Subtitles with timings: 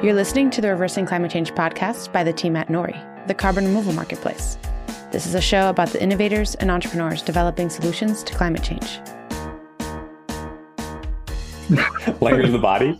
[0.00, 3.64] You're listening to the Reversing Climate Change podcast by the team at Nori, the carbon
[3.64, 4.56] removal marketplace.
[5.10, 9.00] This is a show about the innovators and entrepreneurs developing solutions to climate change.
[12.20, 12.96] Language of the body.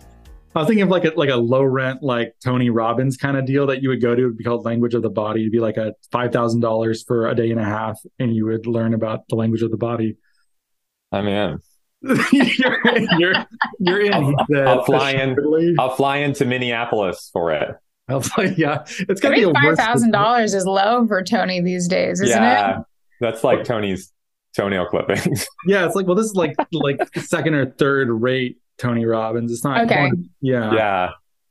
[0.53, 3.45] I was thinking of like a like a low rent like Tony Robbins kind of
[3.45, 4.21] deal that you would go to.
[4.21, 5.39] It'd be called Language of the Body.
[5.39, 8.45] It'd be like a five thousand dollars for a day and a half, and you
[8.47, 10.17] would learn about the language of the body.
[11.13, 11.59] I'm in.
[12.01, 12.79] You're,
[13.19, 13.33] you're,
[13.79, 14.13] you're in.
[14.13, 15.75] I'll, said, I'll fly in.
[15.79, 17.75] I'll fly into Minneapolis for it.
[18.07, 21.23] I'll fly, yeah, it's gonna be think a five worse- thousand dollars is low for
[21.23, 22.85] Tony these days, isn't yeah, it?
[23.19, 24.11] that's like Tony's
[24.55, 25.45] toenail clippings.
[25.67, 29.51] Yeah, it's like well, this is like like second or third rate Tony Robbins.
[29.51, 30.09] It's not Okay.
[30.41, 31.09] Yeah, yeah,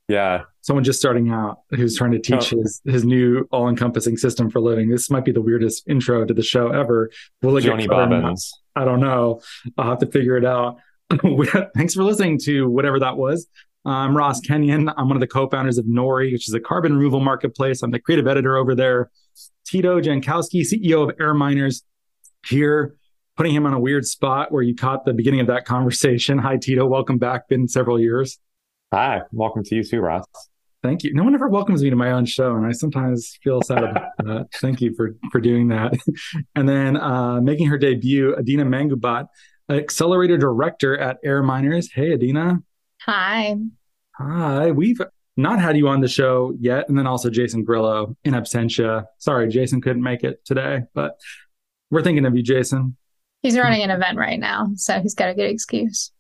[0.09, 0.43] yeah.
[0.63, 2.61] someone just starting out who's trying to teach Oh.
[2.61, 4.89] his his new all encompassing system for living.
[4.89, 7.11] This might be the weirdest intro to the show ever.
[7.43, 8.21] Will it get Joni cut or not?
[8.23, 8.51] Bobbins.
[8.79, 9.41] I don't know.
[9.77, 10.79] I'll have to figure it out.
[11.75, 13.49] Thanks for listening to whatever that was.
[13.85, 14.89] I'm Ross Kenyon.
[14.97, 17.83] I'm one of the co-founders of Nori, which is a carbon removal marketplace.
[17.83, 19.11] I'm the creative editor over there.
[19.67, 21.83] Tito Jankowski, CEO of Air Miners,
[22.47, 22.95] here,
[23.37, 26.39] putting him on a weird spot where you caught the beginning of that conversation.
[26.39, 26.87] Hi, Tito.
[26.87, 27.49] Welcome back.
[27.49, 28.39] Been several years.
[28.93, 30.25] Hi, welcome to you too, Ross.
[30.83, 31.13] Thank you.
[31.13, 34.11] No one ever welcomes me to my own show, and I sometimes feel sad about
[34.19, 34.47] that.
[34.61, 35.95] Thank you for for doing that.
[36.55, 39.27] And then uh, making her debut, Adina Mangubat,
[39.69, 41.91] accelerator director at Air Miners.
[41.93, 42.63] Hey, Adina.
[43.03, 43.57] Hi.
[44.17, 44.71] Hi.
[44.71, 45.01] We've
[45.37, 49.05] not had you on the show yet, and then also Jason Grillo in absentia.
[49.19, 51.19] Sorry, Jason couldn't make it today, but
[51.91, 52.97] we're thinking of you, Jason.
[53.43, 56.13] He's running an event right now, so he's got a good excuse.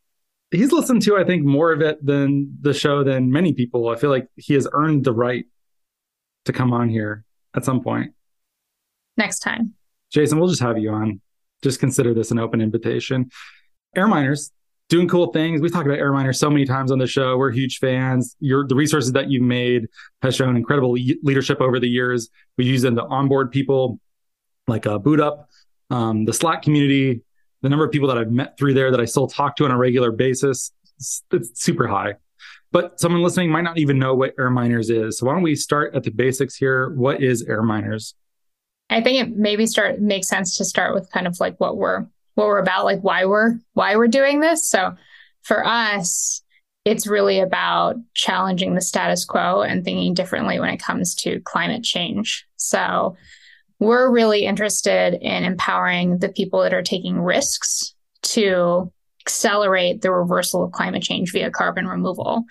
[0.51, 3.89] He's listened to, I think, more of it than the show than many people.
[3.89, 5.45] I feel like he has earned the right
[6.47, 7.25] to come on here
[7.55, 8.13] at some point.
[9.17, 9.75] Next time.
[10.11, 11.21] Jason, we'll just have you on.
[11.63, 13.31] Just consider this an open invitation.
[13.95, 14.53] Air miners
[14.89, 15.61] doing cool things.
[15.61, 17.37] We talked about air miners so many times on the show.
[17.37, 18.37] We're huge fans.
[18.41, 19.87] Your the resources that you've made
[20.23, 22.31] has shown incredible le- leadership over the years.
[22.57, 24.01] We use them to onboard people
[24.67, 25.49] like uh, Boot Up,
[25.91, 27.22] um, the Slack community,
[27.63, 29.71] the number of people that I've met through there that I still talk to on
[29.71, 30.73] a regular basis.
[30.99, 31.23] It's,
[31.55, 32.15] super high.
[32.71, 35.19] But someone listening might not even know what air miners is.
[35.19, 36.91] So why don't we start at the basics here?
[36.91, 38.15] What is air miners?
[38.91, 42.07] I think it maybe start makes sense to start with kind of like what we're
[42.35, 44.69] what we're about, like why we're why we're doing this.
[44.69, 44.95] So
[45.43, 46.43] for us,
[46.85, 51.83] it's really about challenging the status quo and thinking differently when it comes to climate
[51.83, 52.47] change.
[52.57, 53.17] So
[53.81, 60.65] we're really interested in empowering the people that are taking risks to accelerate the reversal
[60.65, 62.44] of climate change via carbon removal.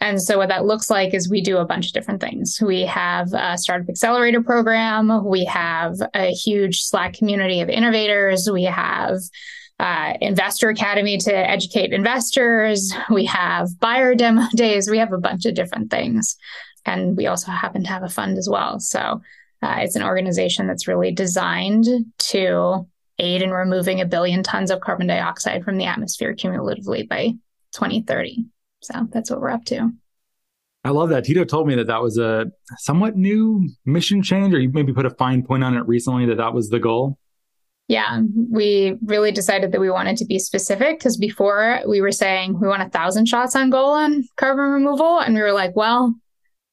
[0.00, 2.60] And so what that looks like is we do a bunch of different things.
[2.64, 5.24] We have a startup accelerator program.
[5.24, 8.48] We have a huge Slack community of innovators.
[8.52, 9.18] We have
[9.80, 12.92] uh, investor academy to educate investors.
[13.10, 14.88] We have buyer demo days.
[14.88, 16.36] We have a bunch of different things.
[16.84, 18.80] And we also happen to have a fund as well.
[18.80, 19.20] So
[19.62, 21.86] uh, it's an organization that's really designed
[22.18, 22.86] to
[23.18, 27.32] aid in removing a billion tons of carbon dioxide from the atmosphere cumulatively by
[27.72, 28.46] 2030.
[28.80, 29.90] So that's what we're up to.
[30.84, 31.24] I love that.
[31.24, 32.46] Tito told me that that was a
[32.78, 36.36] somewhat new mission change, or you maybe put a fine point on it recently that
[36.36, 37.18] that was the goal.
[37.88, 38.20] Yeah,
[38.50, 42.68] we really decided that we wanted to be specific because before we were saying we
[42.68, 45.18] want a thousand shots on goal on carbon removal.
[45.18, 46.14] And we were like, well,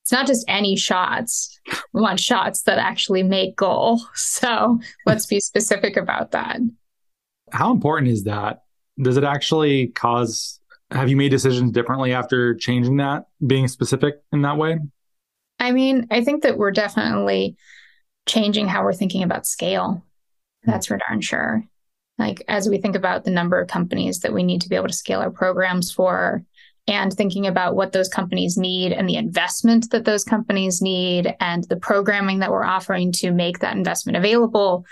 [0.04, 1.55] it's not just any shots.
[1.94, 4.02] We want shots that actually make goal.
[4.14, 6.60] So let's be specific about that.
[7.52, 8.64] How important is that?
[9.02, 10.60] Does it actually cause?
[10.92, 14.80] Have you made decisions differently after changing that, being specific in that way?
[15.60, 17.56] I mean, I think that we're definitely
[18.28, 20.04] changing how we're thinking about scale.
[20.64, 20.72] Hmm.
[20.72, 21.64] That's for darn sure.
[22.18, 24.88] Like, as we think about the number of companies that we need to be able
[24.88, 26.44] to scale our programs for,
[26.88, 31.64] and thinking about what those companies need and the investment that those companies need and
[31.66, 34.86] the programming that we're offering to make that investment available,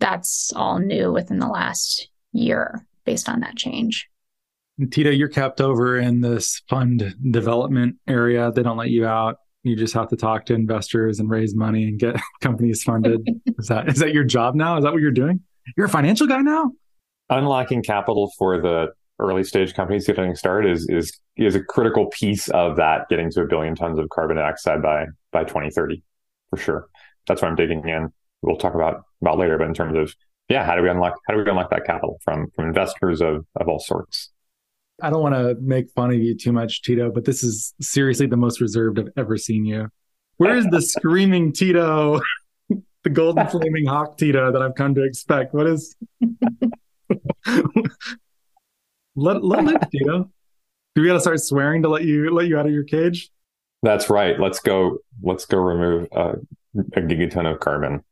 [0.00, 4.08] that's all new within the last year based on that change.
[4.90, 8.50] Tito, you're kept over in this fund development area.
[8.50, 9.36] They don't let you out.
[9.62, 13.20] You just have to talk to investors and raise money and get companies funded.
[13.58, 14.76] is that is that your job now?
[14.76, 15.40] Is that what you're doing?
[15.76, 16.72] You're a financial guy now?
[17.30, 18.88] Unlocking capital for the
[19.18, 23.42] early stage companies getting started is is is a critical piece of that getting to
[23.42, 26.02] a billion tons of carbon dioxide by by 2030
[26.50, 26.88] for sure.
[27.26, 28.12] That's what I'm digging in.
[28.42, 30.14] We'll talk about about later, but in terms of
[30.48, 33.46] yeah, how do we unlock how do we unlock that capital from from investors of
[33.56, 34.30] of all sorts?
[35.02, 38.26] I don't want to make fun of you too much, Tito, but this is seriously
[38.26, 39.88] the most reserved I've ever seen you.
[40.36, 42.20] Where is the screaming Tito,
[42.68, 45.52] the golden flaming hawk Tito that I've come to expect?
[45.52, 45.96] What is?
[49.16, 50.30] let let live, Tito.
[50.94, 53.30] Do we got to start swearing to let you let you out of your cage?
[53.82, 54.38] That's right.
[54.38, 54.98] Let's go.
[55.22, 56.34] Let's go remove uh,
[56.94, 58.02] a gigaton of carbon.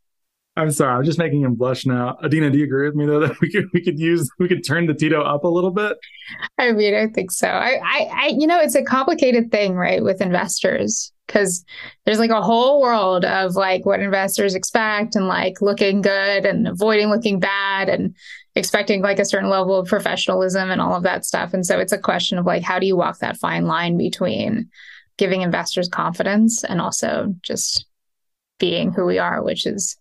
[0.55, 2.19] I'm sorry, I'm just making him blush now.
[2.23, 4.65] Adina, do you agree with me though that we could we could use we could
[4.65, 5.97] turn the Tito up a little bit?
[6.59, 7.49] I mean, I think so.
[7.49, 11.65] I, I, I you know, it's a complicated thing, right, with investors because
[12.05, 16.69] there's like a whole world of like what investors expect and like looking good and
[16.69, 18.15] avoiding looking bad and
[18.55, 21.55] expecting like a certain level of professionalism and all of that stuff.
[21.55, 24.69] And so it's a question of like how do you walk that fine line between
[25.17, 27.87] giving investors confidence and also just
[28.59, 29.97] being who we are, which is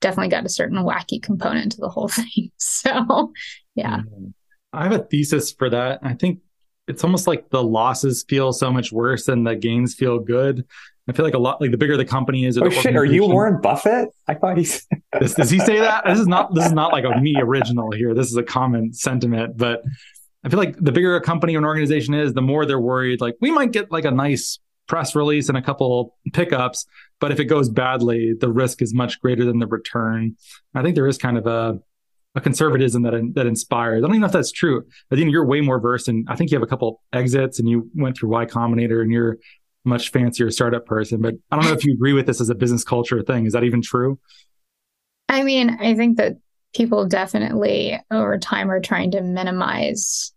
[0.00, 2.50] definitely got a certain wacky component to the whole thing.
[2.56, 3.32] So,
[3.74, 3.98] yeah.
[3.98, 4.28] Mm-hmm.
[4.72, 6.00] I have a thesis for that.
[6.02, 6.40] I think
[6.88, 10.64] it's almost like the losses feel so much worse than the gains feel good.
[11.08, 12.58] I feel like a lot like the bigger the company is.
[12.58, 12.96] Oh shit!
[12.96, 14.08] Are you Warren Buffett?
[14.26, 14.86] I thought he's.
[15.20, 16.04] does, does he say that?
[16.04, 16.52] This is not.
[16.54, 18.12] This is not like a me original here.
[18.12, 19.56] This is a common sentiment.
[19.56, 19.82] But
[20.44, 23.20] I feel like the bigger a company or an organization is, the more they're worried.
[23.20, 26.86] Like we might get like a nice press release and a couple pickups,
[27.20, 30.36] but if it goes badly, the risk is much greater than the return.
[30.74, 31.80] I think there is kind of a
[32.36, 34.04] a conservatism that that inspires.
[34.04, 34.84] I don't even know if that's true.
[35.10, 37.68] I think you're way more versed, and I think you have a couple exits, and
[37.68, 39.38] you went through Y Combinator, and you're
[39.84, 41.22] much fancier startup person.
[41.22, 43.46] But I don't know if you agree with this as a business culture thing.
[43.46, 44.18] Is that even true?
[45.28, 46.36] I mean, I think that
[46.74, 50.32] people definitely over time are trying to minimize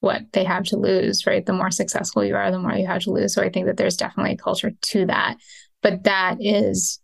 [0.00, 1.46] what they have to lose, right?
[1.46, 3.32] The more successful you are, the more you have to lose.
[3.32, 5.36] So I think that there's definitely a culture to that.
[5.82, 7.00] But that is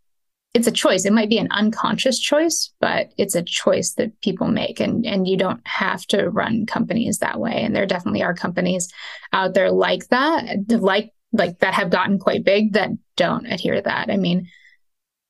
[0.52, 1.04] it's a choice.
[1.04, 4.80] It might be an unconscious choice, but it's a choice that people make.
[4.80, 7.62] And, and you don't have to run companies that way.
[7.62, 8.92] And there definitely are companies
[9.32, 13.82] out there like that, like, like that have gotten quite big that don't adhere to
[13.82, 14.10] that.
[14.10, 14.48] I mean,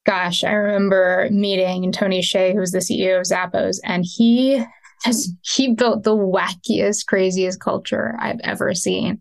[0.07, 4.65] gosh, I remember meeting Tony Hsieh, who's the CEO of Zappos, and he
[5.05, 9.21] has, he built the wackiest, craziest culture I've ever seen.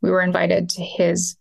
[0.00, 1.36] We were invited to his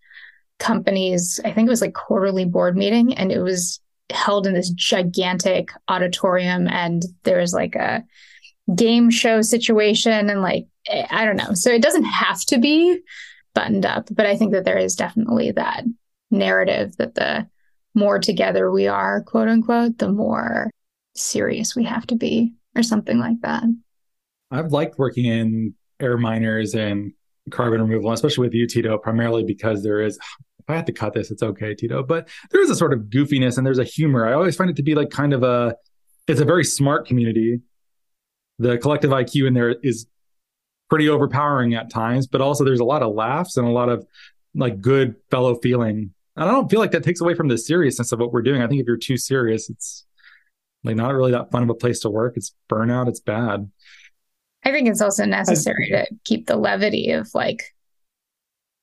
[0.57, 3.79] company's, I think it was like quarterly board meeting, and it was
[4.11, 8.03] held in this gigantic auditorium and there was like a
[8.75, 11.53] game show situation and like eh, I don't know.
[11.53, 12.99] So it doesn't have to be
[13.53, 15.83] buttoned up, but I think that there is definitely that
[16.31, 17.47] narrative that the
[17.95, 20.69] more together we are, quote unquote, the more
[21.15, 23.63] serious we have to be or something like that.
[24.51, 27.13] I've liked working in air miners and
[27.51, 30.17] carbon removal, especially with you, Tito, primarily because there is
[30.69, 32.03] I have to cut this, it's okay, Tito.
[32.03, 34.27] But there is a sort of goofiness and there's a humor.
[34.27, 35.75] I always find it to be like kind of a,
[36.27, 37.59] it's a very smart community.
[38.59, 40.05] The collective IQ in there is
[40.89, 44.05] pretty overpowering at times, but also there's a lot of laughs and a lot of
[44.55, 46.13] like good fellow feeling.
[46.35, 48.61] And I don't feel like that takes away from the seriousness of what we're doing.
[48.61, 50.05] I think if you're too serious, it's
[50.83, 52.33] like not really that fun of a place to work.
[52.37, 53.07] It's burnout.
[53.07, 53.69] It's bad.
[54.63, 57.63] I think it's also necessary to keep the levity of like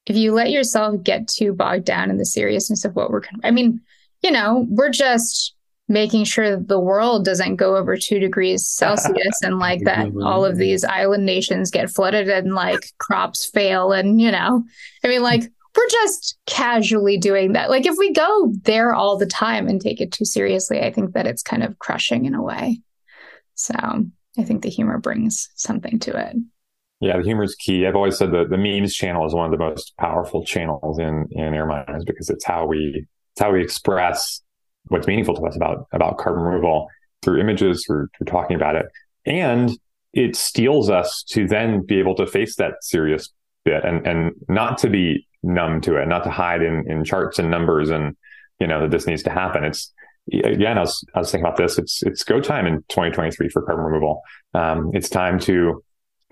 [0.07, 3.51] if you let yourself get too bogged down in the seriousness of what we're, I
[3.51, 3.81] mean,
[4.23, 5.55] you know, we're just
[5.89, 10.45] making sure that the world doesn't go over two degrees Celsius and like that all
[10.45, 13.93] of these island nations get flooded and like crops fail.
[13.93, 14.65] And, you know,
[15.05, 15.43] I mean, like,
[15.77, 17.69] we're just casually doing that.
[17.69, 21.13] Like, if we go there all the time and take it too seriously, I think
[21.13, 22.81] that it's kind of crushing in a way.
[23.57, 23.75] So
[24.39, 26.37] I think the humor brings something to it.
[27.01, 27.87] Yeah, the humor is key.
[27.87, 31.27] I've always said that the memes channel is one of the most powerful channels in
[31.31, 34.41] in air miners because it's how we it's how we express
[34.89, 36.89] what's meaningful to us about about carbon removal
[37.23, 38.87] through images, through, through talking about it,
[39.27, 39.73] and
[40.13, 43.31] it steels us to then be able to face that serious
[43.65, 47.39] bit and and not to be numb to it, not to hide in in charts
[47.39, 48.17] and numbers and
[48.59, 49.65] you know that this needs to happen.
[49.65, 49.93] It's
[50.33, 51.79] again, I was I was thinking about this.
[51.79, 54.23] It's it's go time in 2023 for carbon removal.
[54.55, 55.85] Um, it's time to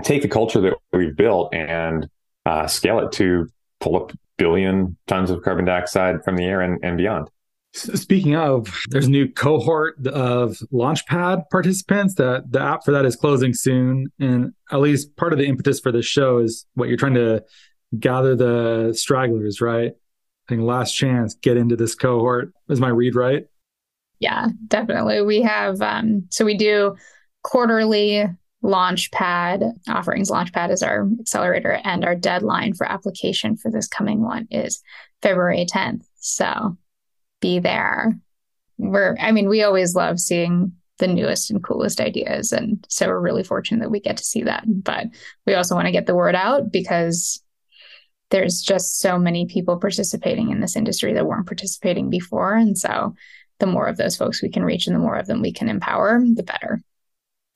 [0.03, 2.09] take the culture that we've built and
[2.47, 3.49] uh, scale it to
[3.81, 7.29] pull up billion tons of carbon dioxide from the air and, and beyond.
[7.73, 12.15] Speaking of, there's a new cohort of Launchpad participants.
[12.15, 15.81] That the app for that is closing soon, and at least part of the impetus
[15.81, 17.43] for this show is what you're trying to
[17.99, 19.91] gather the stragglers, right?
[19.91, 22.53] I think last chance get into this cohort.
[22.69, 23.47] Is my read right?
[24.21, 25.23] Yeah, definitely.
[25.23, 26.95] We have um, so we do
[27.43, 28.29] quarterly
[28.65, 30.31] Launchpad offerings.
[30.31, 34.83] Launchpad is our accelerator, and our deadline for application for this coming one is
[35.21, 36.05] February 10th.
[36.17, 36.79] So
[37.41, 38.19] be there.
[38.79, 42.53] We're, I mean, we always love seeing the newest and coolest ideas.
[42.53, 44.65] And so we're really fortunate that we get to see that.
[44.67, 45.09] But
[45.47, 47.43] we also want to get the word out because
[48.31, 52.55] there's just so many people participating in this industry that weren't participating before.
[52.55, 53.15] And so
[53.59, 55.69] the more of those folks we can reach and the more of them we can
[55.69, 56.83] empower, the better.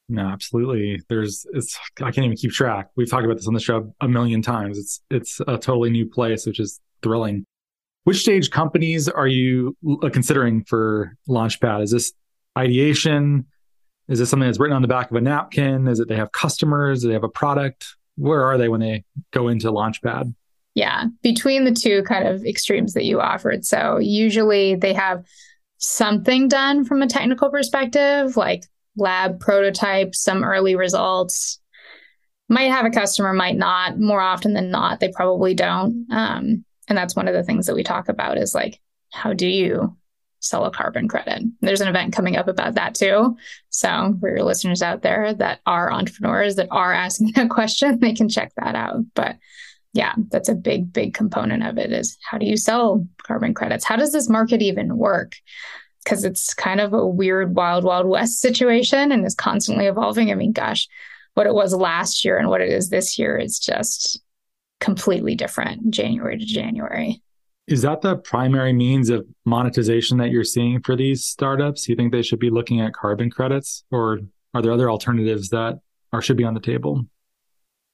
[0.09, 1.03] No, absolutely.
[1.09, 2.89] There's it's I can't even keep track.
[2.97, 4.79] We've talked about this on the show a million times.
[4.79, 7.45] It's it's a totally new place, which is thrilling.
[8.05, 11.83] Which stage companies are you uh, considering for Launchpad?
[11.83, 12.13] Is this
[12.57, 13.47] ideation?
[14.09, 15.87] Is this something that's written on the back of a napkin?
[15.87, 17.03] Is it they have customers?
[17.03, 17.87] Do they have a product?
[18.17, 20.35] Where are they when they go into Launchpad?
[20.75, 23.67] Yeah, between the two kind of extremes that you offered.
[23.67, 25.27] So usually they have
[25.77, 28.65] something done from a technical perspective, like
[28.99, 31.61] lab prototypes, some early results.
[32.49, 33.99] Might have a customer, might not.
[33.99, 36.07] More often than not, they probably don't.
[36.11, 38.81] Um, and that's one of the things that we talk about is like,
[39.13, 39.97] how do you
[40.41, 41.43] sell a carbon credit?
[41.61, 43.37] There's an event coming up about that too.
[43.71, 48.15] So for your listeners out there that are entrepreneurs that are asking that question, they
[48.15, 49.01] can check that out.
[49.15, 49.37] But
[49.93, 53.85] yeah, that's a big, big component of it is how do you sell carbon credits?
[53.85, 55.35] How does this market even work?
[56.09, 60.31] Because it's kind of a weird, wild, wild west situation and is constantly evolving.
[60.31, 60.89] I mean, gosh,
[61.35, 64.19] what it was last year and what it is this year is just
[64.81, 67.21] completely different January to January.
[67.67, 71.91] Is that the primary means of monetization that you're seeing for these startups?
[71.91, 74.21] You think they should be looking at carbon credits or
[74.55, 75.79] are there other alternatives that
[76.15, 77.05] are should be on the table?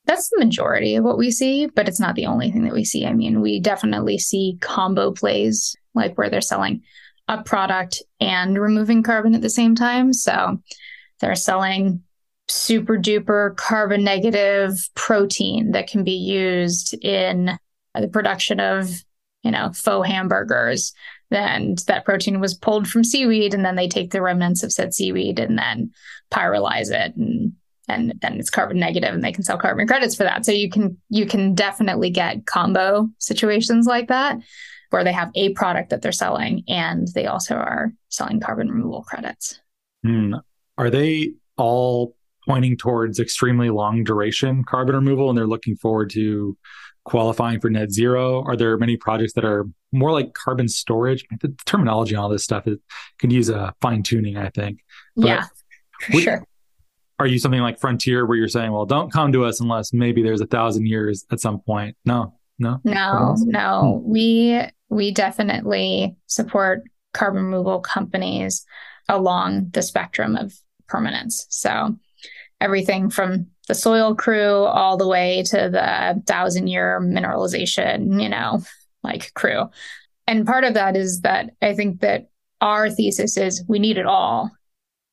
[0.04, 2.84] That's the majority of what we see, but it's not the only thing that we
[2.84, 3.06] see.
[3.06, 6.82] I mean, we definitely see combo plays like where they're selling
[7.28, 10.12] a product and removing carbon at the same time.
[10.12, 10.60] So
[11.20, 12.02] they're selling
[12.48, 17.58] super duper carbon negative protein that can be used in
[17.94, 18.90] the production of,
[19.42, 20.92] you know, faux hamburgers.
[21.30, 24.94] And that protein was pulled from seaweed, and then they take the remnants of said
[24.94, 25.90] seaweed and then
[26.30, 27.52] pyrolyze it and
[27.88, 30.70] and then it's carbon negative and they can sell carbon credits for that so you
[30.70, 34.38] can you can definitely get combo situations like that
[34.94, 39.02] where they have a product that they're selling and they also are selling carbon removal
[39.02, 39.60] credits.
[40.06, 40.40] Mm.
[40.78, 42.14] are they all
[42.46, 46.56] pointing towards extremely long duration carbon removal and they're looking forward to
[47.04, 48.44] qualifying for net zero?
[48.44, 51.24] Are there many projects that are more like carbon storage?
[51.40, 52.78] The terminology on all this stuff is,
[53.18, 54.78] can use a fine tuning i think.
[55.16, 55.44] But yeah
[56.20, 56.46] sure.
[57.18, 60.22] Are you something like Frontier where you're saying, well, don't come to us unless maybe
[60.22, 61.96] there's a thousand years at some point?
[62.04, 64.02] No, no, no, no.
[64.02, 64.10] Hmm.
[64.10, 66.82] We we definitely support
[67.12, 68.64] carbon removal companies
[69.08, 70.54] along the spectrum of
[70.88, 71.46] permanence.
[71.50, 71.96] So
[72.60, 78.62] everything from the soil crew all the way to the thousand year mineralization, you know,
[79.02, 79.70] like crew.
[80.26, 82.28] And part of that is that I think that
[82.60, 84.50] our thesis is we need it all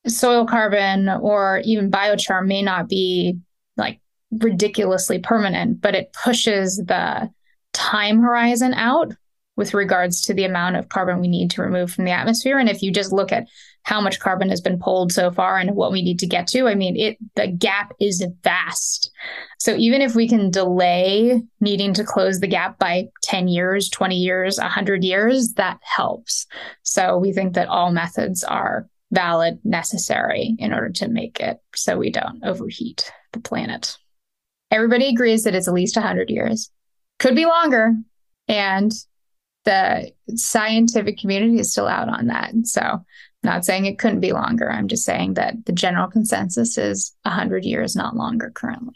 [0.07, 3.37] soil carbon or even biochar may not be
[3.77, 3.99] like
[4.31, 7.29] ridiculously permanent, but it pushes the
[7.73, 9.13] time horizon out
[9.57, 12.57] with regards to the amount of carbon we need to remove from the atmosphere.
[12.57, 13.47] And if you just look at
[13.83, 16.67] how much carbon has been pulled so far and what we need to get to,
[16.67, 19.11] I mean, it the gap is vast.
[19.59, 24.15] So even if we can delay needing to close the gap by 10 years, 20
[24.15, 26.47] years, 100 years, that helps.
[26.83, 31.97] So we think that all methods are valid, necessary in order to make it so
[31.97, 33.97] we don't overheat the planet.
[34.71, 36.71] Everybody agrees that it's at least 100 years,
[37.19, 37.93] could be longer.
[38.47, 38.91] And
[39.65, 42.53] the scientific community is still out on that.
[42.63, 44.71] So, I'm not saying it couldn't be longer.
[44.71, 48.93] I'm just saying that the general consensus is 100 years, not longer currently.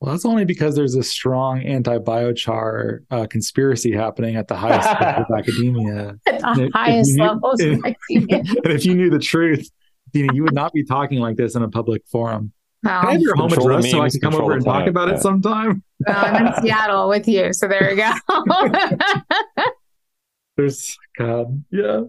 [0.00, 5.26] Well, that's only because there's a strong anti-biochar uh, conspiracy happening at the highest levels
[5.30, 6.18] of academia.
[6.26, 8.38] At the if, highest if knew, levels of academia.
[8.64, 9.70] and if you knew the truth,
[10.12, 12.52] Dina, you would not be talking like this in a public forum.
[12.82, 13.00] Wow.
[13.00, 15.14] Can I have your home address so I can come over and talk about yeah.
[15.14, 15.82] it sometime?
[16.04, 18.10] Well, I'm in Seattle with you, so there you go.
[20.56, 22.00] There's God, yeah.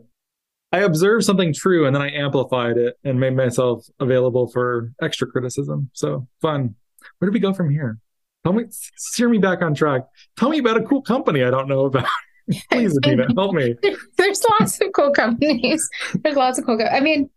[0.72, 5.28] I observed something true and then I amplified it and made myself available for extra
[5.28, 5.92] criticism.
[5.94, 6.74] So fun.
[7.20, 8.00] Where do we go from here?
[8.44, 10.08] Tell me, steer me back on track.
[10.38, 12.08] Tell me about a cool company I don't know about.
[12.72, 13.76] Please, Adina, help me.
[14.18, 15.88] There's lots of cool companies.
[16.24, 16.80] There's lots of cool.
[16.80, 17.30] Co- I mean,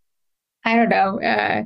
[0.64, 1.21] I don't know.
[1.21, 1.64] Uh,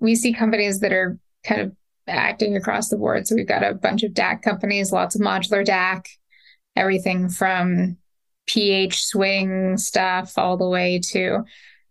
[0.00, 1.72] we see companies that are kind of
[2.06, 3.26] acting across the board.
[3.26, 6.06] So we've got a bunch of DAC companies, lots of modular DAC,
[6.76, 7.96] everything from
[8.46, 11.44] pH swing stuff all the way to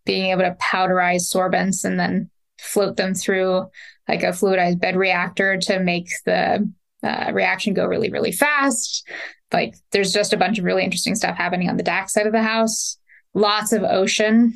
[0.06, 3.68] being able to powderize sorbents and then float them through
[4.08, 6.70] like a fluidized bed reactor to make the
[7.04, 9.08] uh, reaction go really, really fast.
[9.54, 12.34] Like there's just a bunch of really interesting stuff happening on the DAC side of
[12.34, 12.98] the house.
[13.34, 14.54] Lots of ocean.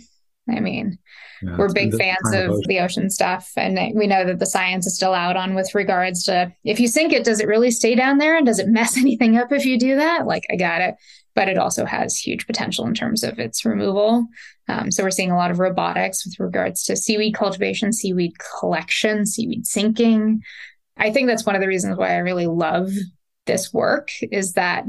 [0.49, 0.97] I mean,
[1.41, 3.51] yeah, we're big fans of, of the ocean stuff.
[3.55, 6.87] And we know that the science is still out on with regards to if you
[6.87, 8.35] sink it, does it really stay down there?
[8.35, 10.25] And does it mess anything up if you do that?
[10.25, 10.95] Like, I got it.
[11.33, 14.27] But it also has huge potential in terms of its removal.
[14.67, 19.25] Um, so we're seeing a lot of robotics with regards to seaweed cultivation, seaweed collection,
[19.25, 20.41] seaweed sinking.
[20.97, 22.89] I think that's one of the reasons why I really love
[23.45, 24.85] this work is that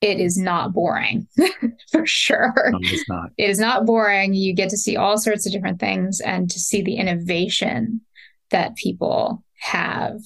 [0.00, 1.26] it is not boring
[1.90, 2.54] for sure.
[2.70, 3.30] No, it's not.
[3.38, 4.34] It is not boring.
[4.34, 8.02] You get to see all sorts of different things and to see the innovation
[8.50, 10.20] that people have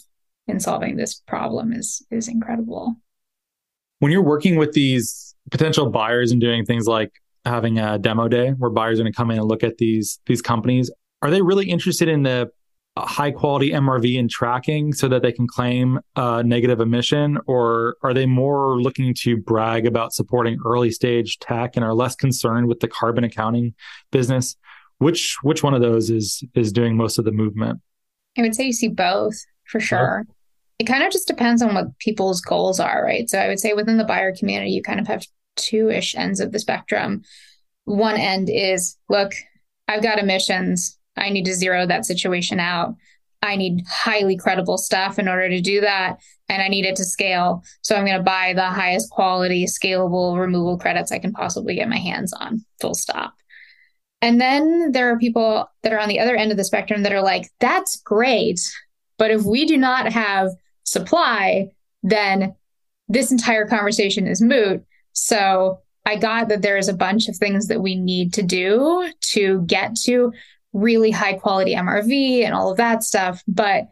[0.47, 2.97] in solving this problem is is incredible.
[4.00, 7.12] When you're working with these potential buyers and doing things like
[7.45, 10.19] having a demo day where buyers are going to come in and look at these
[10.27, 10.91] these companies,
[11.23, 12.50] are they really interested in the
[12.99, 18.12] high quality MRV and tracking so that they can claim a negative emission, or are
[18.12, 22.80] they more looking to brag about supporting early stage tech and are less concerned with
[22.80, 23.75] the carbon accounting
[24.11, 24.56] business?
[24.99, 27.80] Which which one of those is is doing most of the movement?
[28.37, 30.26] I would say you see both for sure.
[30.28, 30.35] Oh.
[30.78, 33.28] It kind of just depends on what people's goals are, right?
[33.28, 36.40] So I would say within the buyer community, you kind of have two ish ends
[36.40, 37.23] of the spectrum.
[37.85, 39.32] One end is look,
[39.88, 40.99] I've got emissions.
[41.21, 42.95] I need to zero that situation out.
[43.43, 46.19] I need highly credible stuff in order to do that.
[46.49, 47.62] And I need it to scale.
[47.83, 51.89] So I'm going to buy the highest quality, scalable removal credits I can possibly get
[51.89, 53.35] my hands on, full stop.
[54.21, 57.12] And then there are people that are on the other end of the spectrum that
[57.12, 58.61] are like, that's great.
[59.17, 60.50] But if we do not have
[60.85, 61.69] supply,
[62.03, 62.55] then
[63.09, 64.85] this entire conversation is moot.
[65.12, 69.11] So I got that there is a bunch of things that we need to do
[69.33, 70.33] to get to
[70.73, 73.43] really high quality MRV and all of that stuff.
[73.49, 73.89] But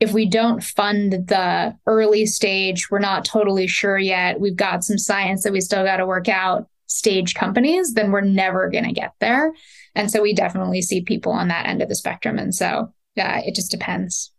[0.00, 4.40] if we don't fund the early stage, we're not totally sure yet.
[4.40, 8.20] We've got some science that we still got to work out stage companies, then we're
[8.20, 9.52] never going to get there.
[9.94, 12.38] And so we definitely see people on that end of the spectrum.
[12.38, 14.32] And so, yeah, it just depends.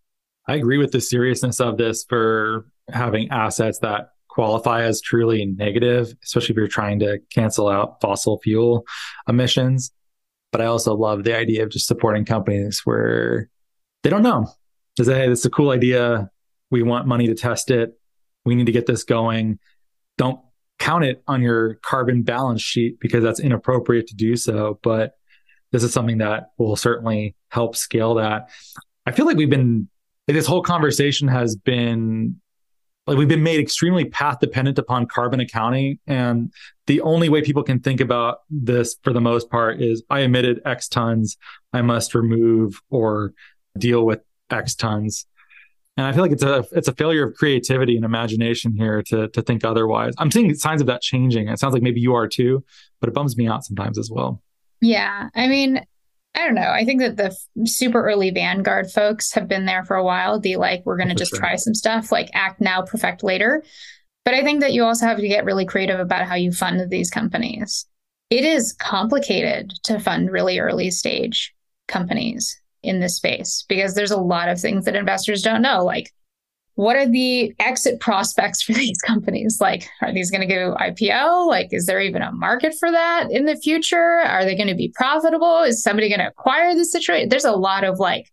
[0.48, 6.14] I agree with the seriousness of this for having assets that qualify as truly negative,
[6.24, 8.86] especially if you're trying to cancel out fossil fuel
[9.28, 9.92] emissions.
[10.52, 13.50] But I also love the idea of just supporting companies where
[14.04, 14.48] they don't know.
[14.98, 16.30] They say, hey, this is a cool idea.
[16.72, 18.00] We want money to test it.
[18.46, 19.60] We need to get this going.
[20.18, 20.40] Don't
[20.80, 24.80] count it on your carbon balance sheet because that's inappropriate to do so.
[24.84, 25.14] But
[25.72, 28.50] this is something that will certainly help scale that.
[29.06, 29.90] I feel like we've been,
[30.28, 32.40] this whole conversation has been
[33.08, 36.52] like we've been made extremely path dependent upon carbon accounting and
[36.88, 40.62] the only way people can think about this for the most part is i emitted
[40.66, 41.38] x tons
[41.74, 43.34] i must remove or
[43.78, 45.26] deal with x tons.
[45.96, 49.30] And i feel like it's a it's a failure of creativity and imagination here to
[49.30, 50.14] to think otherwise.
[50.18, 51.48] I'm seeing signs of that changing.
[51.48, 52.64] It sounds like maybe you are too
[53.00, 54.42] but it bums me out sometimes as well.
[54.82, 55.30] Yeah.
[55.36, 55.86] I mean
[56.38, 56.70] I don't know.
[56.70, 60.40] I think that the super early Vanguard folks have been there for a while.
[60.40, 61.40] The like, we're going to just sure.
[61.40, 63.64] try some stuff, like act now, perfect later.
[64.24, 66.92] But I think that you also have to get really creative about how you fund
[66.92, 67.88] these companies.
[68.30, 71.56] It is complicated to fund really early stage
[71.88, 76.14] companies in this space because there's a lot of things that investors don't know, like
[76.78, 79.58] what are the exit prospects for these companies?
[79.60, 81.48] Like, are these going to go IPO?
[81.48, 84.22] Like, is there even a market for that in the future?
[84.24, 85.64] Are they going to be profitable?
[85.64, 87.30] Is somebody going to acquire the situation?
[87.30, 88.32] There's a lot of like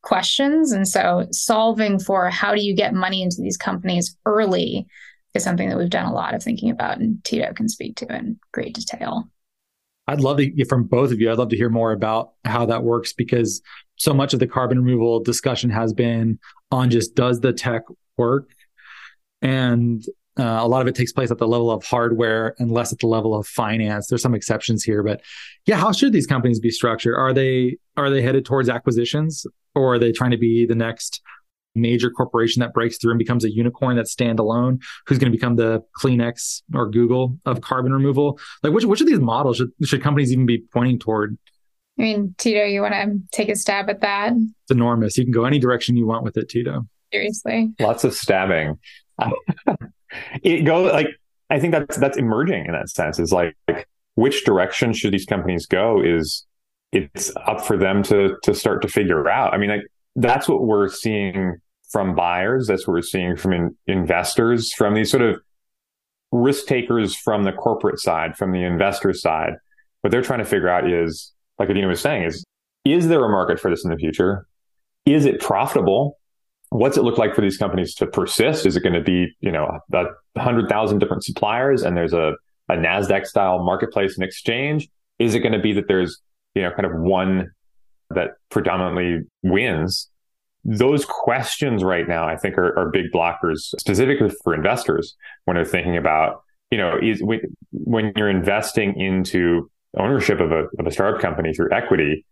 [0.00, 0.72] questions.
[0.72, 4.86] And so solving for how do you get money into these companies early
[5.34, 8.06] is something that we've done a lot of thinking about and Tito can speak to
[8.16, 9.28] in great detail.
[10.08, 11.30] I'd love to from both of you.
[11.30, 13.60] I'd love to hear more about how that works because
[14.02, 16.36] so much of the carbon removal discussion has been
[16.72, 17.82] on just does the tech
[18.16, 18.50] work?
[19.42, 20.04] And
[20.36, 22.98] uh, a lot of it takes place at the level of hardware and less at
[22.98, 24.08] the level of finance.
[24.08, 25.20] There's some exceptions here, but
[25.66, 27.14] yeah, how should these companies be structured?
[27.14, 31.20] Are they are they headed towards acquisitions, or are they trying to be the next
[31.76, 35.54] major corporation that breaks through and becomes a unicorn that's standalone, who's going to become
[35.56, 38.40] the Kleenex or Google of carbon removal?
[38.64, 41.38] Like, which which of these models should should companies even be pointing toward?
[41.98, 44.32] I mean, Tito, you want to take a stab at that?
[44.32, 45.18] It's enormous.
[45.18, 46.86] You can go any direction you want with it, Tito.
[47.12, 47.72] Seriously.
[47.78, 48.78] Lots of stabbing.
[50.42, 51.08] it goes like
[51.50, 53.18] I think that's that's emerging in that sense.
[53.18, 56.02] Is like, like which direction should these companies go?
[56.02, 56.46] Is
[56.92, 59.52] it's up for them to to start to figure out.
[59.52, 61.56] I mean, like that's what we're seeing
[61.90, 62.66] from buyers.
[62.66, 65.40] That's what we're seeing from in, investors, from these sort of
[66.32, 69.52] risk takers from the corporate side, from the investor side.
[70.00, 72.44] What they're trying to figure out is like Adina was saying, is
[72.84, 74.46] is there a market for this in the future?
[75.06, 76.18] Is it profitable?
[76.70, 78.66] What's it look like for these companies to persist?
[78.66, 82.32] Is it going to be, you know, a hundred thousand different suppliers and there's a,
[82.68, 84.88] a NASDAQ style marketplace and exchange?
[85.20, 86.20] Is it going to be that there's,
[86.56, 87.52] you know, kind of one
[88.10, 90.10] that predominantly wins?
[90.64, 95.64] Those questions right now, I think, are, are big blockers, specifically for investors when they're
[95.64, 97.22] thinking about, you know, is
[97.70, 102.24] when you're investing into ownership of a, of a startup company through equity,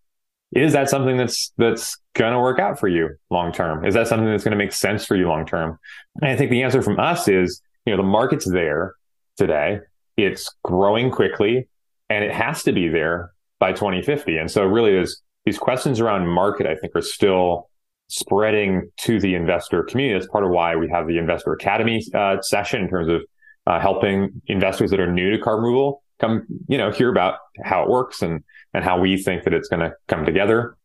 [0.52, 3.84] is that something that's that's going to work out for you long term?
[3.84, 5.78] Is that something that's going to make sense for you long term?
[6.20, 8.94] And I think the answer from us is, you know, the market's there.
[9.36, 9.80] today.
[10.16, 11.68] It's growing quickly
[12.10, 14.36] and it has to be there by 2050.
[14.36, 17.70] And so really is these questions around market, I think are still
[18.08, 20.18] spreading to the investor community.
[20.18, 23.22] That's part of why we have the investor academy uh, session in terms of
[23.66, 27.82] uh, helping investors that are new to carbon removal come, you know, hear about how
[27.82, 28.42] it works and,
[28.74, 30.76] and how we think that it's going to come together.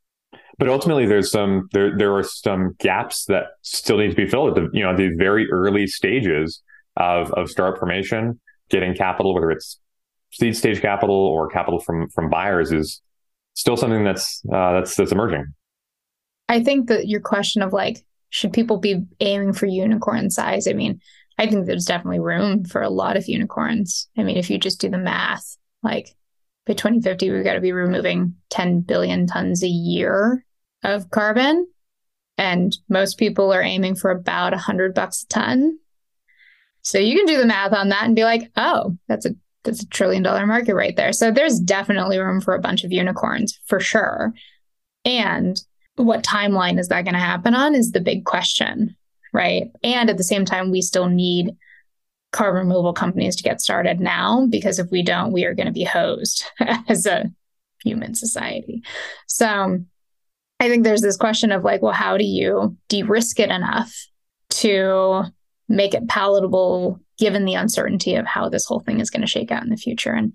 [0.58, 4.50] But ultimately, there's some there there are some gaps that still need to be filled
[4.50, 6.62] at the you know the very early stages
[6.96, 8.40] of of startup formation.
[8.70, 9.80] Getting capital, whether it's
[10.32, 13.02] seed stage capital or capital from from buyers, is
[13.54, 15.46] still something that's uh, that's that's emerging.
[16.48, 20.68] I think that your question of like should people be aiming for unicorn size?
[20.68, 21.02] I mean,
[21.38, 24.08] I think there's definitely room for a lot of unicorns.
[24.18, 26.16] I mean, if you just do the math, like
[26.66, 30.46] by 2050, we've got to be removing 10 billion tons a year
[30.84, 31.68] of carbon.
[32.38, 35.80] And most people are aiming for about 100 bucks a ton.
[36.82, 39.32] So you can do the math on that and be like, oh, that's a
[39.64, 41.12] that's a trillion dollar market right there.
[41.12, 44.32] So there's definitely room for a bunch of unicorns for sure.
[45.04, 45.60] And
[45.96, 48.96] what timeline is that going to happen on is the big question,
[49.36, 49.70] right?
[49.84, 51.56] And at the same time, we still need
[52.32, 55.74] carbon removal companies to get started now because if we don't, we are going to
[55.74, 56.46] be hosed
[56.88, 57.32] as a
[57.84, 58.82] human society.
[59.28, 59.80] So
[60.60, 63.94] I think there's this question of like, well, how do you de risk it enough
[64.52, 65.24] to
[65.68, 69.52] make it palatable given the uncertainty of how this whole thing is going to shake
[69.52, 70.12] out in the future?
[70.12, 70.34] And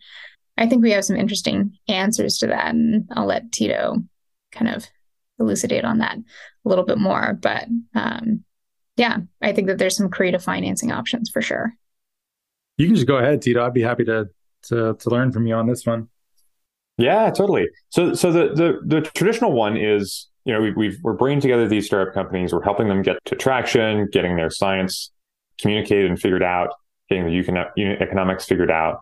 [0.59, 2.75] I think we have some interesting answers to that.
[2.75, 3.97] And I'll let Tito
[4.53, 4.87] kind of
[5.39, 7.39] elucidate on that a little bit more.
[7.41, 8.45] But um,
[9.01, 11.73] yeah, I think that there's some creative financing options for sure.
[12.77, 13.65] You can just go ahead, Tito.
[13.65, 14.29] I'd be happy to
[14.65, 16.11] to to learn from you on this one.
[16.99, 17.67] Yeah, totally.
[17.89, 21.67] So, so the the the traditional one is, you know, we, we've we're bringing together
[21.67, 22.53] these startup companies.
[22.53, 25.11] We're helping them get to traction, getting their science
[25.59, 26.69] communicated and figured out,
[27.09, 27.33] getting the
[27.77, 29.01] unit economics figured out.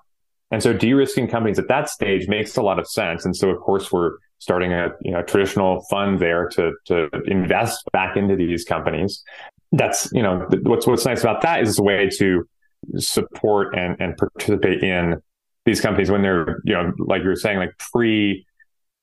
[0.53, 3.25] And so, de-risking companies at that stage makes a lot of sense.
[3.25, 7.83] And so, of course, we're starting a you know traditional fund there to to invest
[7.93, 9.25] back into these companies.
[9.73, 12.49] That's you know what's what's nice about that is a way to
[12.97, 15.21] support and and participate in
[15.69, 18.45] these companies when they're, you know, like you were saying, like pre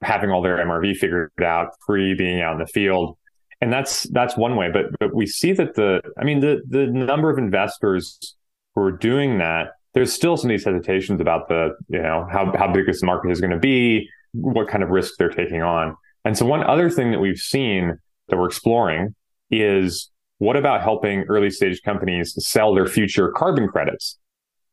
[0.01, 3.17] having all their MRV figured out, pre being out in the field.
[3.61, 4.69] And that's that's one way.
[4.71, 8.35] But but we see that the I mean the the number of investors
[8.73, 12.51] who are doing that, there's still some of these hesitations about the, you know, how
[12.57, 15.95] how big this market is going to be, what kind of risk they're taking on.
[16.25, 17.97] And so one other thing that we've seen
[18.27, 19.15] that we're exploring
[19.51, 24.17] is what about helping early stage companies sell their future carbon credits?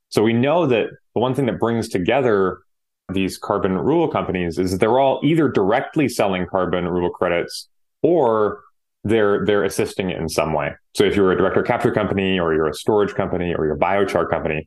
[0.08, 2.58] So we know that the one thing that brings together
[3.12, 7.68] these carbon removal companies is that they're all either directly selling carbon removal credits
[8.02, 8.60] or
[9.04, 10.70] they're they're assisting it in some way.
[10.94, 13.78] So if you're a direct capture company or you're a storage company or you're a
[13.78, 14.66] biochar company,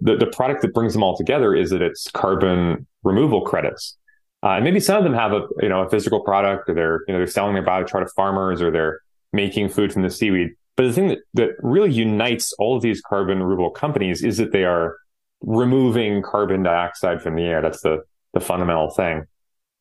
[0.00, 3.96] the, the product that brings them all together is that it's carbon removal credits.
[4.42, 7.00] Uh, and maybe some of them have a you know a physical product or they're
[7.08, 9.00] you know they're selling their biochar to farmers or they're
[9.36, 10.50] making food from the seaweed.
[10.76, 14.52] But the thing that, that really unites all of these carbon removal companies is that
[14.52, 14.96] they are
[15.40, 17.62] removing carbon dioxide from the air.
[17.62, 18.02] That's the,
[18.34, 19.24] the fundamental thing.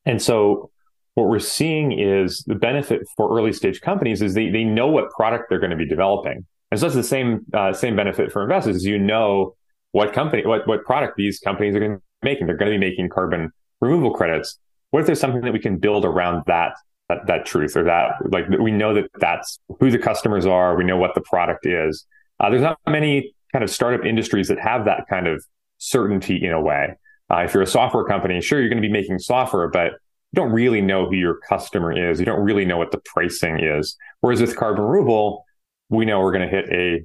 [0.06, 0.70] And so
[1.16, 5.10] what we're seeing is the benefit for early stage companies is they, they know what
[5.12, 6.46] product they're going to be developing.
[6.72, 9.56] And so that's the same, uh, same benefit for investors is you know
[9.92, 12.48] what company, what, what product these companies are going to be making.
[12.48, 14.60] They're going to be making carbon removal credits.
[14.92, 16.74] What if there's something that we can build around that
[17.10, 20.76] that, that truth or that like we know that that's who the customers are.
[20.76, 22.06] We know what the product is.
[22.40, 25.44] Uh, there's not many kind of startup industries that have that kind of
[25.78, 26.96] certainty in a way.
[27.32, 30.36] Uh, if you're a software company, sure, you're going to be making software, but you
[30.36, 32.20] don't really know who your customer is.
[32.20, 33.96] You don't really know what the pricing is.
[34.22, 35.46] Whereas with carbon removal,
[35.90, 37.04] we know we're going to hit a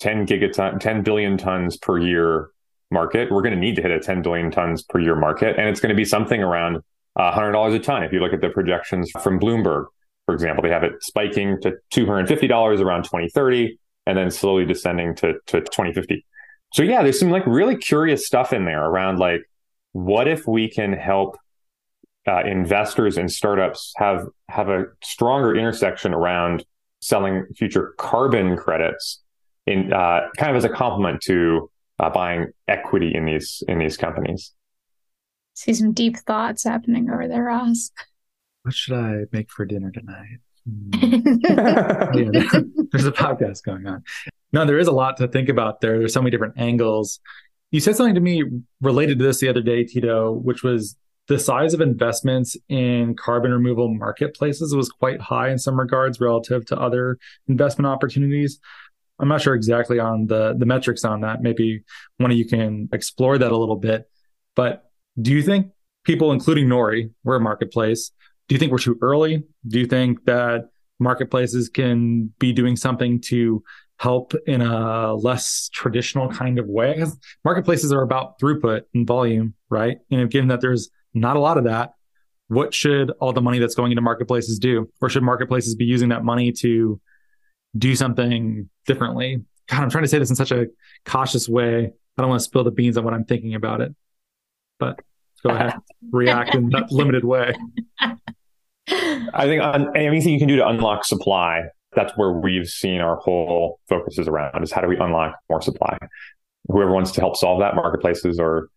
[0.00, 2.50] 10 gigaton, 10 billion tons per year
[2.90, 3.30] market.
[3.30, 5.58] We're going to need to hit a 10 billion tons per year market.
[5.58, 6.82] And it's going to be something around
[7.16, 8.02] $100 a ton.
[8.02, 9.86] If you look at the projections from Bloomberg,
[10.26, 15.34] for example, they have it spiking to $250 around 2030 and then slowly descending to,
[15.46, 16.24] to 2050.
[16.72, 19.42] So yeah, there's some like really curious stuff in there around like,
[19.92, 21.38] what if we can help
[22.28, 26.64] uh, investors and startups have have a stronger intersection around
[27.00, 29.22] selling future carbon credits
[29.66, 33.96] in uh, kind of as a complement to uh, buying equity in these in these
[33.96, 34.52] companies.
[35.56, 37.90] See some deep thoughts happening over there, Ross.
[38.62, 40.38] What should I make for dinner tonight?
[40.68, 40.90] Hmm.
[41.48, 42.60] Oh, yeah,
[42.92, 44.02] there's a podcast going on.
[44.52, 45.98] No, there is a lot to think about there.
[45.98, 47.20] There's so many different angles.
[47.70, 48.44] You said something to me
[48.80, 50.96] related to this the other day, Tito, which was
[51.28, 56.66] the size of investments in carbon removal marketplaces was quite high in some regards relative
[56.66, 58.60] to other investment opportunities.
[59.18, 61.42] I'm not sure exactly on the the metrics on that.
[61.42, 61.82] Maybe
[62.18, 64.08] one of you can explore that a little bit.
[64.54, 64.85] But
[65.20, 65.72] do you think
[66.04, 68.12] people, including Nori, we're a marketplace?
[68.48, 69.44] Do you think we're too early?
[69.66, 73.62] Do you think that marketplaces can be doing something to
[73.98, 76.94] help in a less traditional kind of way?
[76.94, 79.98] Because marketplaces are about throughput and volume, right?
[80.10, 81.92] And given that there's not a lot of that,
[82.48, 84.88] what should all the money that's going into marketplaces do?
[85.00, 87.00] Or should marketplaces be using that money to
[87.76, 89.42] do something differently?
[89.68, 90.66] God, I'm trying to say this in such a
[91.04, 91.90] cautious way.
[92.16, 93.94] I don't want to spill the beans on what I'm thinking about it,
[94.78, 95.00] but
[95.42, 95.74] go ahead,
[96.10, 97.54] react in that limited way.
[98.88, 101.62] I think on, anything you can do to unlock supply,
[101.94, 105.62] that's where we've seen our whole focus is around is how do we unlock more
[105.62, 105.98] supply?
[106.68, 108.68] Whoever wants to help solve that, marketplaces or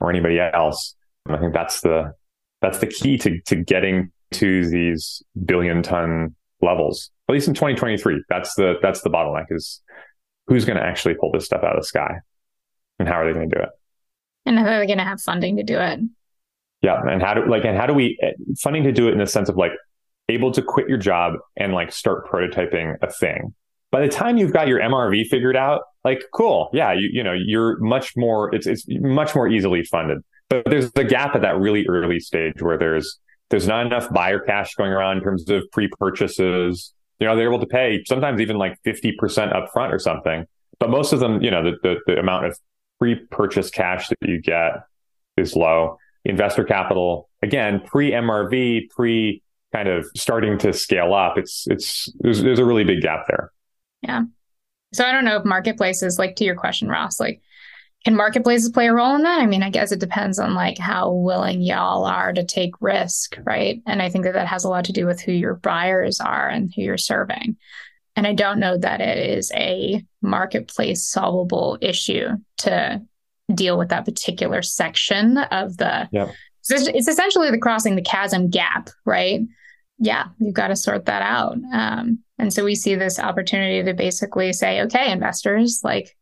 [0.00, 0.94] or anybody else.
[1.28, 2.12] I think that's the
[2.60, 7.10] that's the key to to getting to these billion ton levels.
[7.28, 9.80] At least in 2023, that's the that's the bottleneck is
[10.46, 12.20] who's going to actually pull this stuff out of the sky,
[12.98, 13.68] and how are they going to do it?
[14.46, 16.00] And how are they going to have funding to do it?
[16.82, 19.18] Yeah, and how do like and how do we eh, funding to do it in
[19.18, 19.72] the sense of like
[20.28, 23.54] able to quit your job and like start prototyping a thing.
[23.90, 27.32] By the time you've got your MRV figured out, like cool, yeah, you you know
[27.32, 30.18] you're much more it's it's much more easily funded.
[30.50, 33.18] But there's a gap at that really early stage where there's
[33.50, 36.92] there's not enough buyer cash going around in terms of pre-purchases.
[37.20, 40.44] You know, they're able to pay sometimes even like 50% upfront or something.
[40.80, 42.58] But most of them, you know, the, the, the amount of
[42.98, 44.84] pre-purchase cash that you get
[45.36, 45.98] is low.
[46.24, 51.36] Investor capital, again, pre MRV, pre kind of starting to scale up.
[51.36, 53.52] It's it's there's, there's a really big gap there.
[54.02, 54.22] Yeah.
[54.94, 57.42] So I don't know if marketplaces, like to your question, Ross, like
[58.04, 59.40] can marketplaces play a role in that?
[59.40, 63.38] I mean, I guess it depends on like how willing y'all are to take risk,
[63.44, 63.82] right?
[63.86, 66.48] And I think that that has a lot to do with who your buyers are
[66.48, 67.56] and who you're serving.
[68.16, 73.02] And I don't know that it is a marketplace solvable issue to
[73.52, 76.08] deal with that particular section of the.
[76.12, 76.30] Yep.
[76.70, 79.40] it's essentially the crossing the chasm gap, right?
[79.98, 81.56] Yeah, you've got to sort that out.
[81.72, 86.16] Um, and so we see this opportunity to basically say, okay, investors, like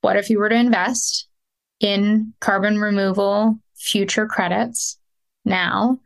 [0.00, 1.28] what if you were to invest
[1.80, 4.98] in carbon removal future credits
[5.44, 5.98] now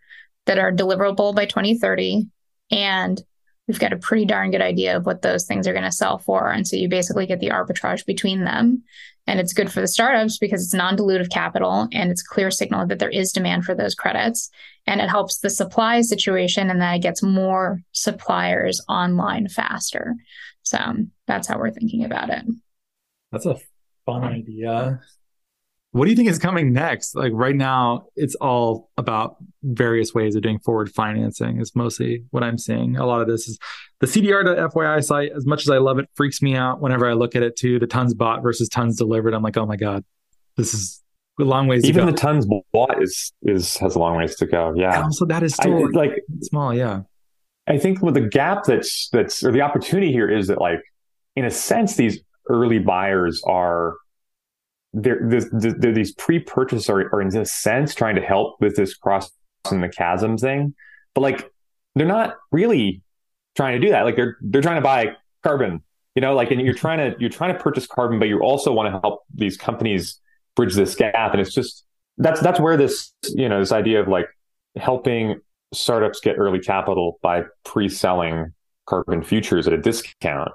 [0.47, 2.27] that are deliverable by 2030
[2.71, 3.23] and
[3.71, 6.19] we've got a pretty darn good idea of what those things are going to sell
[6.19, 6.51] for.
[6.51, 8.83] And so you basically get the arbitrage between them.
[9.29, 12.99] And it's good for the startups because it's non-dilutive capital and it's clear signal that
[12.99, 14.51] there is demand for those credits.
[14.89, 20.17] And it helps the supply situation and that it gets more suppliers online faster.
[20.63, 22.43] So um, that's how we're thinking about it.
[23.31, 23.57] That's a
[24.05, 24.99] fun idea.
[25.93, 27.15] What do you think is coming next?
[27.15, 31.61] Like right now, it's all about various ways of doing forward financing.
[31.61, 32.97] Is mostly what I'm seeing.
[32.97, 33.59] A lot of this is
[34.01, 35.33] the CDR.FYI site.
[35.37, 37.79] As much as I love it, freaks me out whenever I look at it too.
[37.79, 39.35] The tons bought versus tons delivered.
[39.35, 40.05] I'm like, oh my god,
[40.57, 41.03] this is
[41.39, 41.83] a long ways.
[41.83, 42.01] To go.
[42.01, 44.73] Even the tons bought is is has a long ways to go.
[44.77, 44.95] Yeah.
[44.95, 46.75] And also, that is still I, like small.
[46.75, 47.03] Yeah.
[47.67, 50.81] I think with the gap that's that's or the opportunity here is that like
[51.37, 53.95] in a sense these early buyers are
[54.93, 55.21] they're,
[55.53, 58.97] they're, these pre-purchase are, are in a sense trying to help with this
[59.65, 60.75] crossing the chasm thing,
[61.15, 61.51] but like
[61.95, 63.03] they're not really
[63.57, 64.03] trying to do that.
[64.03, 65.83] Like they're they're trying to buy carbon,
[66.15, 66.81] you know, like and you're mm-hmm.
[66.81, 70.21] trying to you're trying to purchase carbon, but you also want to help these companies
[70.57, 71.33] bridge this gap.
[71.33, 71.85] And it's just
[72.19, 74.27] that's that's where this you know this idea of like
[74.77, 75.41] helping
[75.73, 78.53] startups get early capital by pre-selling
[78.87, 80.51] carbon futures at a discount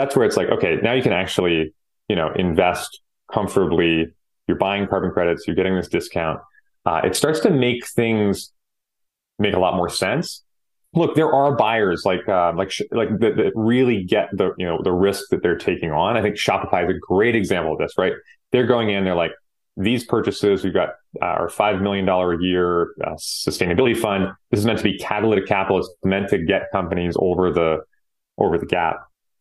[0.00, 1.74] that's where it's like, okay, now you can actually,
[2.08, 3.00] you know, invest
[3.32, 4.12] comfortably.
[4.46, 5.46] You're buying carbon credits.
[5.46, 6.40] You're getting this discount.
[6.86, 8.52] Uh, it starts to make things
[9.38, 10.44] make a lot more sense.
[10.92, 14.80] Look, there are buyers like uh, like like that, that really get the you know
[14.82, 16.16] the risk that they're taking on.
[16.16, 17.92] I think Shopify is a great example of this.
[17.96, 18.12] Right?
[18.52, 19.04] They're going in.
[19.04, 19.32] They're like
[19.76, 20.64] these purchases.
[20.64, 20.90] We've got
[21.22, 24.30] uh, our five million dollar a year uh, sustainability fund.
[24.50, 25.78] This is meant to be catalytic capital.
[25.78, 27.78] It's meant to get companies over the
[28.36, 28.96] over the gap.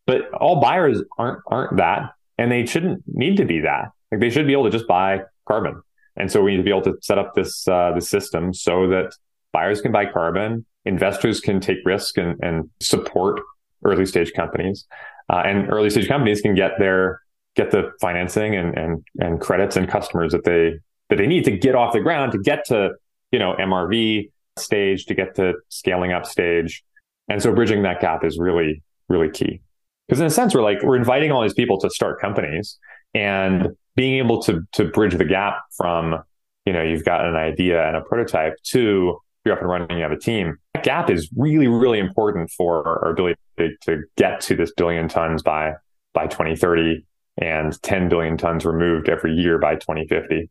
[0.05, 3.89] But all buyers aren't aren't that, and they shouldn't need to be that.
[4.11, 5.81] Like they should be able to just buy carbon.
[6.19, 8.87] And so we need to be able to set up this uh, the system so
[8.89, 9.13] that
[9.53, 13.41] buyers can buy carbon, investors can take risk and, and support
[13.85, 14.85] early stage companies,
[15.31, 17.21] uh, and early stage companies can get their
[17.55, 20.73] get the financing and and and credits and customers that they
[21.09, 22.91] that they need to get off the ground to get to
[23.31, 26.83] you know MRV stage to get to scaling up stage.
[27.29, 29.61] And so bridging that gap is really really key.
[30.07, 32.77] Because in a sense, we're like we're inviting all these people to start companies
[33.13, 36.23] and being able to to bridge the gap from
[36.65, 40.03] you know you've got an idea and a prototype to you're up and running, you
[40.03, 40.57] have a team.
[40.73, 45.07] That gap is really really important for our ability to, to get to this billion
[45.07, 45.73] tons by
[46.13, 47.05] by 2030
[47.41, 50.49] and 10 billion tons removed every year by 2050.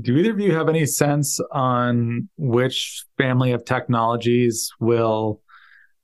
[0.00, 5.40] Do either of you have any sense on which family of technologies will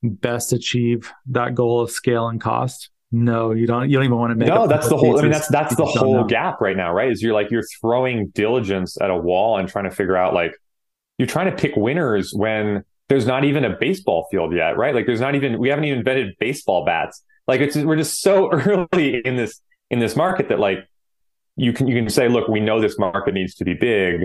[0.02, 2.90] best achieve that goal of scale and cost?
[3.14, 3.88] No, you don't.
[3.88, 4.48] You don't even want to make.
[4.48, 5.16] No, that's the whole.
[5.16, 7.12] I mean, that's that's the whole gap right now, right?
[7.12, 10.53] Is you're like you're throwing diligence at a wall and trying to figure out like
[11.16, 14.96] you're trying to pick winners when there's not even a baseball field yet, right?
[14.96, 17.22] Like there's not even we haven't even invented baseball bats.
[17.46, 20.79] Like it's we're just so early in this in this market that like
[21.55, 24.22] you can you can say, look, we know this market needs to be big,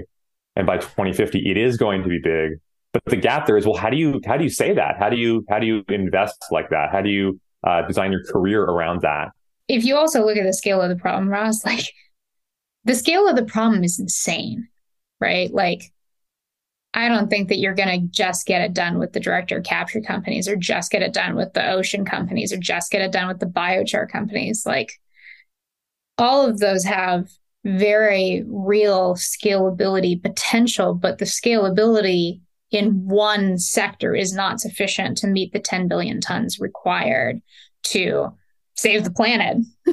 [0.56, 2.54] and by 2050 it is going to be big.
[2.91, 4.97] But the gap there is, well, how do you how do you say that?
[4.97, 6.89] How do you how do you invest like that?
[6.91, 9.31] How do you uh, design your career around that?
[9.67, 11.93] If you also look at the scale of the problem, Ross, like
[12.85, 14.67] the scale of the problem is insane,
[15.19, 15.53] right?
[15.53, 15.91] Like
[16.93, 19.61] I don't think that you're going to just get it done with the direct air
[19.61, 23.11] capture companies or just get it done with the ocean companies or just get it
[23.11, 24.65] done with the biochar companies.
[24.65, 24.93] Like
[26.17, 27.29] all of those have
[27.63, 32.41] very real scalability potential, but the scalability
[32.71, 37.41] in one sector is not sufficient to meet the 10 billion tons required
[37.84, 38.29] to
[38.75, 39.58] save the planet.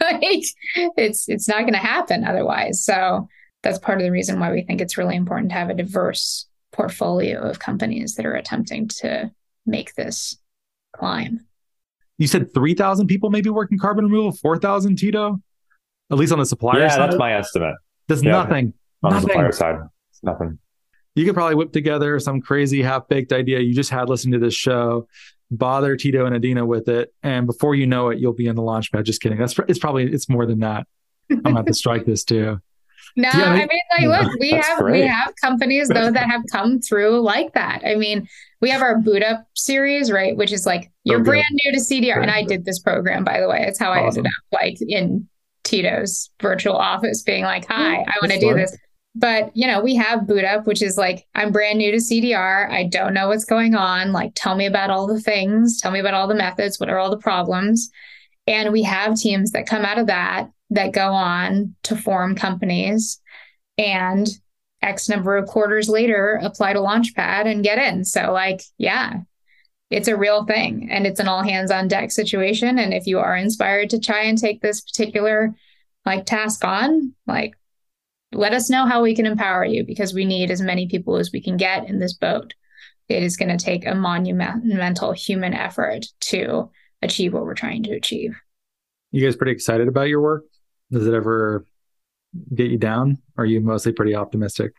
[0.00, 2.84] like it's it's not going to happen otherwise.
[2.84, 3.28] So
[3.62, 6.46] that's part of the reason why we think it's really important to have a diverse
[6.72, 9.30] portfolio of companies that are attempting to
[9.66, 10.36] make this
[10.96, 11.40] climb.
[12.18, 15.40] You said 3,000 people maybe working carbon removal, 4,000 Tito?
[16.10, 17.00] At least on the supplier yeah, side?
[17.00, 17.74] that's my estimate.
[18.08, 18.32] There's yeah.
[18.32, 18.74] nothing.
[19.02, 19.28] On nothing.
[19.28, 19.76] the supplier side,
[20.10, 20.58] it's nothing.
[21.14, 24.38] You could probably whip together some crazy half baked idea you just had listening to
[24.38, 25.06] this show,
[25.50, 28.62] bother Tito and Adina with it, and before you know it, you'll be in the
[28.62, 29.04] launch pad.
[29.04, 29.38] Just kidding.
[29.38, 30.86] That's it's probably it's more than that.
[31.30, 32.60] I'm gonna have to strike this too.
[33.14, 36.42] No, Yeah, I mean, like, look, we That's have we have companies though that have
[36.50, 37.82] come through like that.
[37.84, 38.26] I mean,
[38.62, 40.34] we have our boot up series, right?
[40.34, 41.24] Which is like you're Okay.
[41.26, 43.66] brand new to CDR, and I did this program by the way.
[43.68, 45.28] It's how I ended up like in
[45.62, 48.74] Tito's virtual office, being like, "Hi, I want to do this."
[49.14, 52.70] But you know, we have boot up, which is like I'm brand new to CDR.
[52.70, 54.12] I don't know what's going on.
[54.12, 55.80] Like, tell me about all the things.
[55.80, 56.80] Tell me about all the methods.
[56.80, 57.90] What are all the problems?
[58.46, 63.20] And we have teams that come out of that that go on to form companies
[63.76, 64.26] and
[64.80, 68.04] X number of quarters later apply to Launchpad and get in.
[68.04, 69.20] So, like, yeah,
[69.90, 72.78] it's a real thing and it's an all hands on deck situation.
[72.78, 75.54] And if you are inspired to try and take this particular
[76.04, 77.54] like task on, like,
[78.32, 81.30] let us know how we can empower you because we need as many people as
[81.32, 82.54] we can get in this boat.
[83.08, 86.70] It is going to take a monumental human effort to
[87.02, 88.40] achieve what we're trying to achieve.
[89.10, 90.44] You guys pretty excited about your work?
[90.90, 91.66] Does it ever
[92.54, 93.18] get you down?
[93.36, 94.72] Or are you mostly pretty optimistic?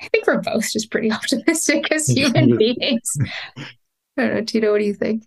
[0.00, 3.16] I think we're both just pretty optimistic as human beings.
[4.16, 5.24] I don't know, Tito, what do you think?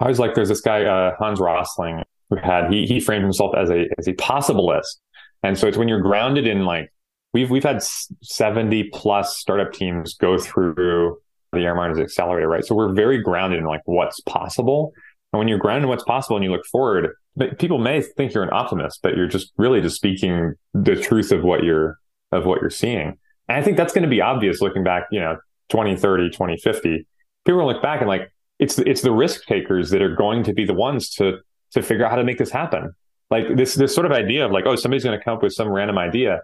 [0.00, 3.54] I was like, there's this guy, uh, Hans Rosling, who had he he framed himself
[3.56, 4.96] as a as a possibilist,
[5.44, 6.90] and so it's when you're grounded in like
[7.32, 7.82] we've we've had
[8.22, 11.18] seventy plus startup teams go through
[11.52, 12.64] the Air Miners Accelerator, right?
[12.64, 14.92] So we're very grounded in like what's possible,
[15.32, 17.10] and when you're grounded in what's possible and you look forward,
[17.58, 21.44] people may think you're an optimist, but you're just really just speaking the truth of
[21.44, 21.98] what you're
[22.32, 25.20] of what you're seeing, and I think that's going to be obvious looking back, you
[25.20, 25.36] know,
[25.68, 27.06] 2030, 2050.
[27.44, 30.42] People will look back and like it's the, it's the risk takers that are going
[30.44, 31.38] to be the ones to
[31.72, 32.94] to figure out how to make this happen.
[33.30, 35.52] Like this this sort of idea of like oh somebody's going to come up with
[35.52, 36.40] some random idea.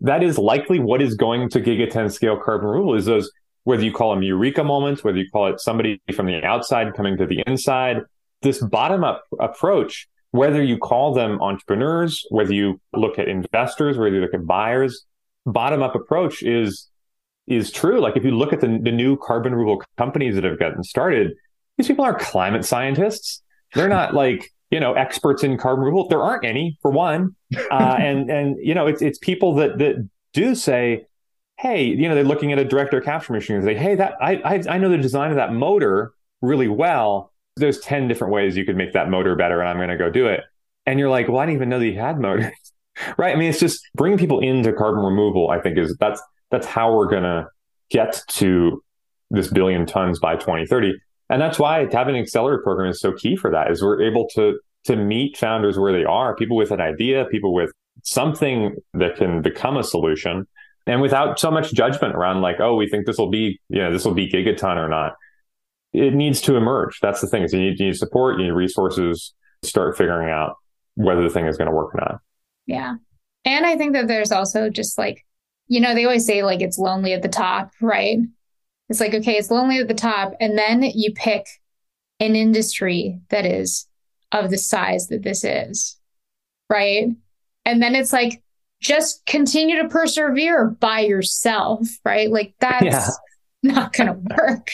[0.00, 3.30] That is likely what is going to gigaton scale carbon removal is those
[3.64, 7.18] whether you call them eureka moments, whether you call it somebody from the outside coming
[7.18, 7.98] to the inside,
[8.40, 14.14] this bottom up approach, whether you call them entrepreneurs, whether you look at investors, whether
[14.14, 15.04] you look at buyers,
[15.44, 16.88] bottom up approach is
[17.46, 18.00] is true.
[18.00, 21.32] Like if you look at the, the new carbon removal companies that have gotten started,
[21.76, 23.42] these people are climate scientists.
[23.74, 26.08] They're not like you know experts in carbon removal.
[26.08, 27.34] There aren't any for one,
[27.70, 31.06] uh, and and you know it's it's people that that do say,
[31.58, 34.14] hey, you know they're looking at a direct director capture machine and say, hey, that
[34.20, 37.32] I I, I know the design of that motor really well.
[37.56, 40.10] There's ten different ways you could make that motor better, and I'm going to go
[40.10, 40.44] do it.
[40.86, 42.52] And you're like, well, I didn't even know that you had motors,
[43.18, 43.34] right?
[43.34, 45.50] I mean, it's just bringing people into carbon removal.
[45.50, 47.48] I think is that's that's how we're going to
[47.90, 48.82] get to
[49.30, 50.98] this billion tons by 2030
[51.30, 54.28] and that's why having an accelerator program is so key for that is we're able
[54.30, 54.58] to
[54.88, 57.70] to meet founders where they are people with an idea people with
[58.02, 60.46] something that can become a solution
[60.86, 63.92] and without so much judgment around like oh we think this will be you know
[63.92, 65.12] this will be gigaton or not
[65.92, 68.52] it needs to emerge that's the thing is you need, you need support you need
[68.52, 69.32] resources
[69.62, 70.56] start figuring out
[70.94, 72.20] whether the thing is going to work or not
[72.68, 72.96] Yeah.
[73.44, 75.24] And I think that there's also just like,
[75.68, 78.18] you know, they always say like it's lonely at the top, right?
[78.90, 80.34] It's like, okay, it's lonely at the top.
[80.38, 81.46] And then you pick
[82.20, 83.87] an industry that is
[84.32, 85.96] of the size that this is.
[86.70, 87.08] Right.
[87.64, 88.42] And then it's like,
[88.80, 92.30] just continue to persevere by yourself, right?
[92.30, 93.08] Like that's yeah.
[93.62, 94.70] not going to work.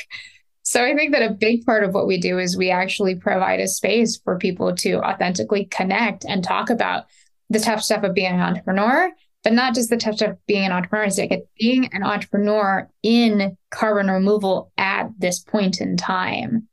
[0.62, 3.60] So I think that a big part of what we do is we actually provide
[3.60, 7.04] a space for people to authentically connect and talk about
[7.50, 9.10] the tough stuff of being an entrepreneur,
[9.42, 12.88] but not just the tough stuff of being an entrepreneur, it's like being an entrepreneur
[13.02, 16.66] in carbon removal at this point in time.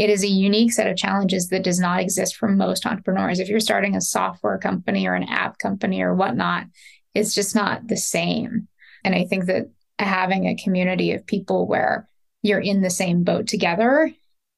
[0.00, 3.38] It is a unique set of challenges that does not exist for most entrepreneurs.
[3.38, 6.68] If you're starting a software company or an app company or whatnot,
[7.14, 8.66] it's just not the same.
[9.04, 12.08] And I think that having a community of people where
[12.40, 14.10] you're in the same boat together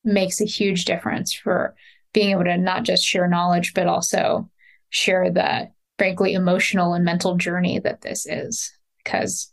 [0.05, 1.75] makes a huge difference for
[2.13, 4.49] being able to not just share knowledge, but also
[4.91, 8.73] share the frankly emotional and mental journey that this is.
[9.03, 9.53] Because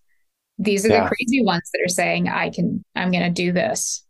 [0.59, 1.03] these are yeah.
[1.05, 4.05] the crazy ones that are saying, I can, I'm going to do this.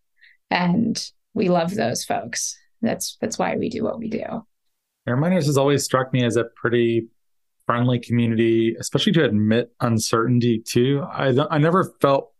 [0.51, 1.01] And
[1.39, 2.55] we love those folks.
[2.81, 4.45] That's, that's why we do what we do.
[5.07, 7.07] Air Miners has always struck me as a pretty
[7.65, 11.03] friendly community, especially to admit uncertainty too.
[11.11, 12.31] I, I never felt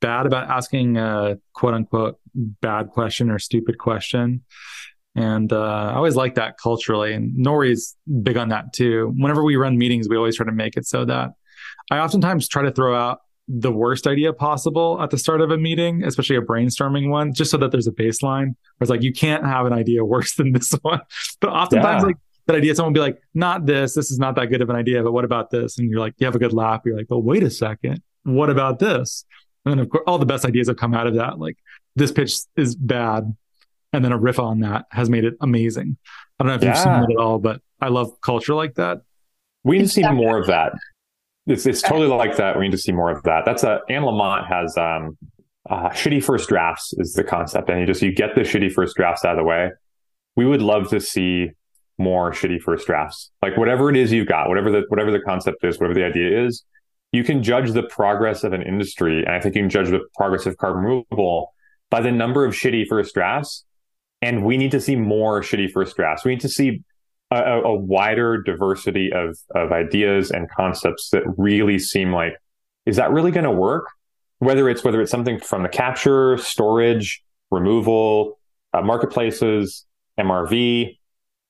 [0.00, 4.42] bad about asking a quote unquote bad question or stupid question.
[5.14, 7.12] And uh, I always like that culturally.
[7.12, 9.12] And Nori's big on that too.
[9.16, 11.30] Whenever we run meetings, we always try to make it so that
[11.90, 15.58] I oftentimes try to throw out the worst idea possible at the start of a
[15.58, 19.12] meeting, especially a brainstorming one, just so that there's a baseline where it's like, you
[19.12, 21.00] can't have an idea worse than this one.
[21.40, 22.06] But oftentimes, yeah.
[22.06, 22.16] like,
[22.46, 24.76] that idea, someone will be like, not this, this is not that good of an
[24.76, 25.78] idea, but what about this?
[25.78, 26.82] And you're like, you have a good laugh.
[26.84, 28.02] You're like, well, wait a second.
[28.24, 29.24] What about this?
[29.64, 31.38] And then of course, all the best ideas have come out of that.
[31.38, 31.56] Like
[31.94, 33.34] this pitch is bad.
[33.92, 35.96] And then a riff on that has made it amazing.
[36.38, 36.70] I don't know if yeah.
[36.70, 39.02] you've seen it at all, but I love culture like that.
[39.64, 40.72] We need to see more of that.
[41.46, 42.56] It's, it's totally like that.
[42.56, 43.44] We need to see more of that.
[43.44, 45.18] That's a, Anne Lamott has, um,
[45.68, 47.68] uh, shitty first drafts is the concept.
[47.68, 49.70] And you just, you get the shitty first drafts out of the way.
[50.36, 51.50] We would love to see
[51.98, 53.30] more shitty first drafts.
[53.42, 56.46] Like whatever it is you've got, whatever the, whatever the concept is, whatever the idea
[56.46, 56.64] is,
[57.12, 59.24] you can judge the progress of an industry.
[59.24, 61.54] And I think you can judge the progress of carbon removal
[61.90, 63.64] by the number of shitty first drafts.
[64.22, 66.24] And we need to see more shitty first drafts.
[66.24, 66.82] We need to see
[67.34, 72.34] a, a wider diversity of, of ideas and concepts that really seem like,
[72.86, 73.88] is that really going to work?
[74.38, 78.38] Whether it's, whether it's something from the capture, storage, removal,
[78.72, 79.86] uh, marketplaces,
[80.18, 80.98] MRV,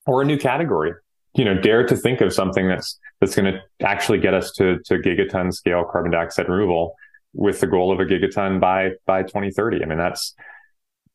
[0.06, 0.92] or a new category
[1.34, 4.78] you know, dare to think of something that's that's going to actually get us to
[4.84, 6.94] to gigaton scale carbon dioxide removal
[7.32, 9.82] with the goal of a gigaton by by 2030.
[9.82, 10.34] I mean, that's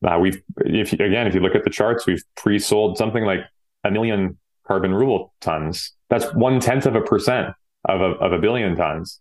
[0.06, 3.42] uh, we've if again if you look at the charts, we've pre-sold something like
[3.84, 4.38] a million
[4.68, 5.94] carbon removal tons.
[6.10, 7.54] That's one tenth of a percent
[7.86, 9.20] of a, of a billion tons.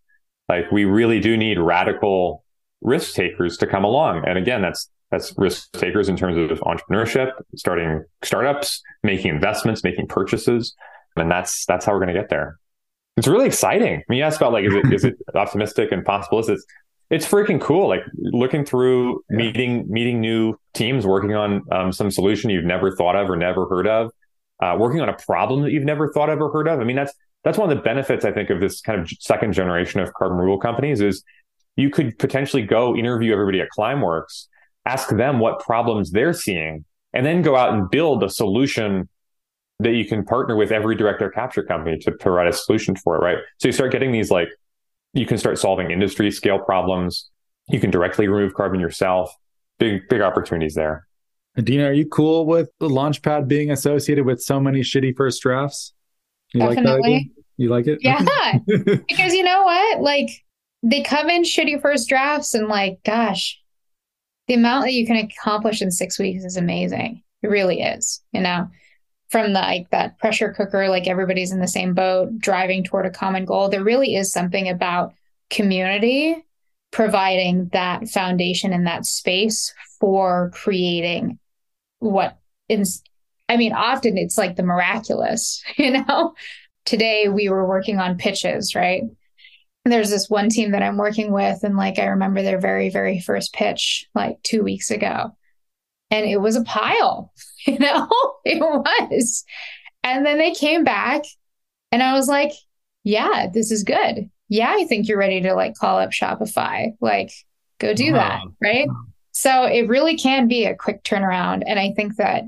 [0.48, 2.44] Like we really do need radical
[2.82, 4.24] risk takers to come along.
[4.26, 10.08] And again, that's that's risk takers in terms of entrepreneurship, starting startups, making investments, making
[10.08, 10.74] purchases.
[11.16, 12.58] And that's, that's how we're going to get there.
[13.16, 13.94] It's really exciting.
[13.94, 16.40] I mean, you asked about like, is it, is it optimistic and possible?
[16.40, 16.66] Is it's,
[17.08, 17.88] it's freaking cool.
[17.88, 19.36] Like looking through yeah.
[19.36, 23.66] meeting, meeting new teams, working on um, some solution you've never thought of or never
[23.66, 24.10] heard of,
[24.60, 26.80] uh, working on a problem that you've never thought of or heard of.
[26.80, 27.12] I mean, that's,
[27.44, 30.38] that's one of the benefits I think of this kind of second generation of carbon
[30.38, 31.22] removal companies is
[31.76, 34.46] you could potentially go interview everybody at Climeworks
[34.86, 39.08] ask them what problems they're seeing, and then go out and build a solution
[39.80, 43.16] that you can partner with every direct air capture company to provide a solution for
[43.16, 43.38] it, right?
[43.58, 44.48] So you start getting these like,
[45.12, 47.28] you can start solving industry scale problems.
[47.68, 49.34] You can directly remove carbon yourself.
[49.78, 51.06] Big, big opportunities there.
[51.62, 55.94] Dina, are you cool with the Launchpad being associated with so many shitty first drafts?
[56.52, 57.12] You Definitely.
[57.12, 57.44] like?
[57.56, 58.00] You like it?
[58.02, 58.22] Yeah.
[58.66, 60.00] because you know what?
[60.00, 60.28] Like
[60.82, 63.58] they come in shitty first drafts and like, gosh,
[64.48, 67.22] the amount that you can accomplish in six weeks is amazing.
[67.42, 68.68] It really is, you know,
[69.30, 73.10] from the, like that pressure cooker, like everybody's in the same boat, driving toward a
[73.10, 73.68] common goal.
[73.68, 75.14] There really is something about
[75.50, 76.44] community
[76.92, 81.38] providing that foundation and that space for creating
[81.98, 82.38] what
[82.68, 83.02] is,
[83.48, 86.34] I mean, often it's like the miraculous, you know?
[86.84, 89.02] Today we were working on pitches, right?
[89.92, 93.20] there's this one team that I'm working with, and like I remember their very, very
[93.20, 95.36] first pitch like two weeks ago.
[96.10, 97.32] And it was a pile,
[97.66, 98.08] you know,
[98.44, 99.44] it was.
[100.02, 101.22] And then they came back,
[101.92, 102.52] and I was like,
[103.04, 104.30] yeah, this is good.
[104.48, 106.92] Yeah, I think you're ready to like call up Shopify.
[107.00, 107.30] Like,
[107.78, 108.40] go do that.
[108.40, 108.50] Uh-huh.
[108.60, 108.88] Right.
[109.38, 111.62] So it really can be a quick turnaround.
[111.66, 112.44] And I think that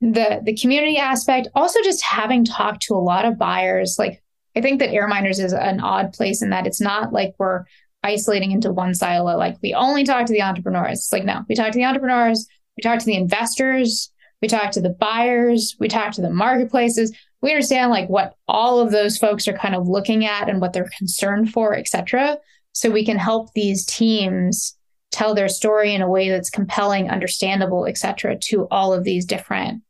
[0.00, 4.22] the the community aspect, also just having talked to a lot of buyers, like
[4.54, 7.64] I think that Air Miners is an odd place in that it's not like we're
[8.04, 9.36] isolating into one silo.
[9.36, 11.00] Like we only talk to the entrepreneurs.
[11.00, 12.46] It's like, no, we talk to the entrepreneurs,
[12.76, 17.12] we talk to the investors, we talk to the buyers, we talk to the marketplaces.
[17.42, 20.74] We understand like what all of those folks are kind of looking at and what
[20.74, 22.38] they're concerned for, et cetera.
[22.70, 24.76] So we can help these teams
[25.14, 29.24] tell their story in a way that's compelling, understandable, et cetera, to all of these
[29.24, 29.82] different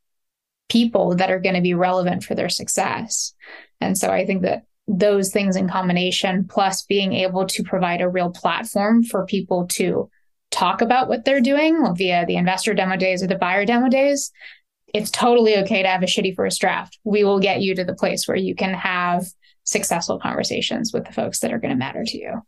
[0.68, 3.34] people that are going to be relevant for their success.
[3.80, 8.08] And so I think that those things in combination, plus being able to provide a
[8.08, 10.10] real platform for people to
[10.50, 14.30] talk about what they're doing via the investor demo days or the buyer demo days,
[14.92, 16.98] it's totally okay to have a shitty first draft.
[17.02, 19.24] We will get you to the place where you can have
[19.64, 22.42] successful conversations with the folks that are going to matter to you.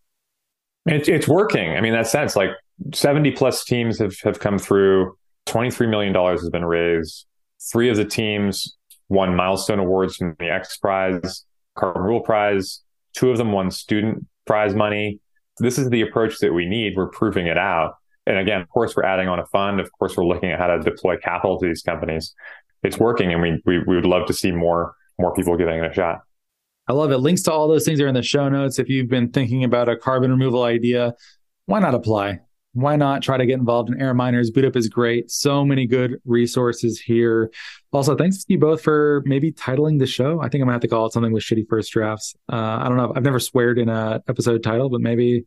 [0.84, 1.70] It's, it's working.
[1.70, 2.50] I mean, that sense, like
[2.92, 5.16] 70 plus teams have, have come through.
[5.46, 7.26] $23 million has been raised.
[7.72, 8.76] Three of the teams
[9.08, 11.44] won milestone awards from the X Prize,
[11.76, 12.82] Carbon Removal Prize.
[13.14, 15.20] Two of them won student prize money.
[15.58, 16.94] This is the approach that we need.
[16.96, 17.94] We're proving it out.
[18.26, 19.80] And again, of course, we're adding on a fund.
[19.80, 22.34] Of course, we're looking at how to deploy capital to these companies.
[22.82, 25.90] It's working, and we we, we would love to see more more people giving it
[25.90, 26.20] a shot.
[26.88, 27.18] I love it.
[27.18, 28.78] Links to all those things are in the show notes.
[28.78, 31.14] If you've been thinking about a carbon removal idea,
[31.66, 32.40] why not apply?
[32.76, 34.52] Why not try to get involved in Airminers?
[34.52, 35.30] Boot Up is great.
[35.30, 37.50] So many good resources here.
[37.90, 40.40] Also, thanks to you both for maybe titling the show.
[40.40, 42.36] I think I'm gonna have to call it something with shitty first drafts.
[42.52, 43.14] Uh, I don't know.
[43.16, 45.46] I've never sweared in a episode title, but maybe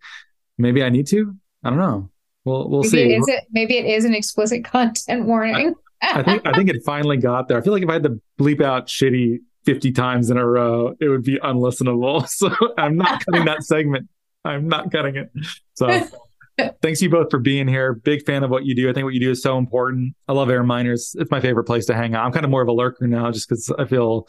[0.57, 1.35] maybe I need to.
[1.63, 2.09] I don't know.
[2.45, 3.13] We'll we'll maybe see.
[3.13, 5.75] It is it, maybe it is an explicit content warning.
[6.01, 7.59] I, I think I think it finally got there.
[7.59, 10.95] I feel like if I had to bleep out shitty 50 times in a row,
[10.99, 12.27] it would be unlistenable.
[12.27, 14.09] So I'm not cutting that segment.
[14.43, 15.31] I'm not cutting it.
[15.75, 15.87] So
[16.81, 17.93] Thanks you both for being here.
[17.93, 18.89] Big fan of what you do.
[18.89, 20.15] I think what you do is so important.
[20.27, 21.15] I love air miners.
[21.17, 22.25] It's my favorite place to hang out.
[22.25, 24.27] I'm kind of more of a lurker now just because I feel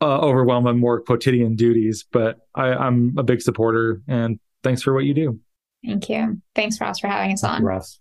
[0.00, 4.92] uh, overwhelmed by more quotidian duties, but I, I'm a big supporter and thanks for
[4.92, 5.40] what you do.
[5.84, 6.40] Thank you.
[6.54, 7.62] Thanks, Ross, for having us on.
[7.62, 8.00] Ross.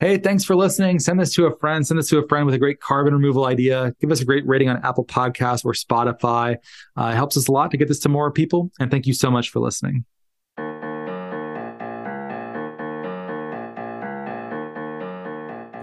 [0.00, 0.98] Hey, thanks for listening.
[0.98, 1.86] Send this to a friend.
[1.86, 3.94] Send this to a friend with a great carbon removal idea.
[4.00, 6.56] Give us a great rating on Apple Podcasts or Spotify.
[6.98, 8.70] Uh, it helps us a lot to get this to more people.
[8.80, 10.04] And thank you so much for listening.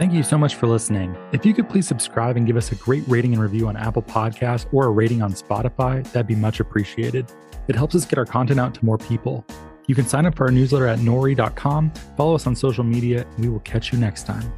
[0.02, 1.16] Thank you so much for listening.
[1.32, 4.02] If you could please subscribe and give us a great rating and review on Apple
[4.02, 7.32] Podcasts or a rating on Spotify, that'd be much appreciated.
[7.68, 9.46] It helps us get our content out to more people.
[9.86, 13.46] You can sign up for our newsletter at nori.com, follow us on social media, and
[13.46, 14.52] we will catch you next time.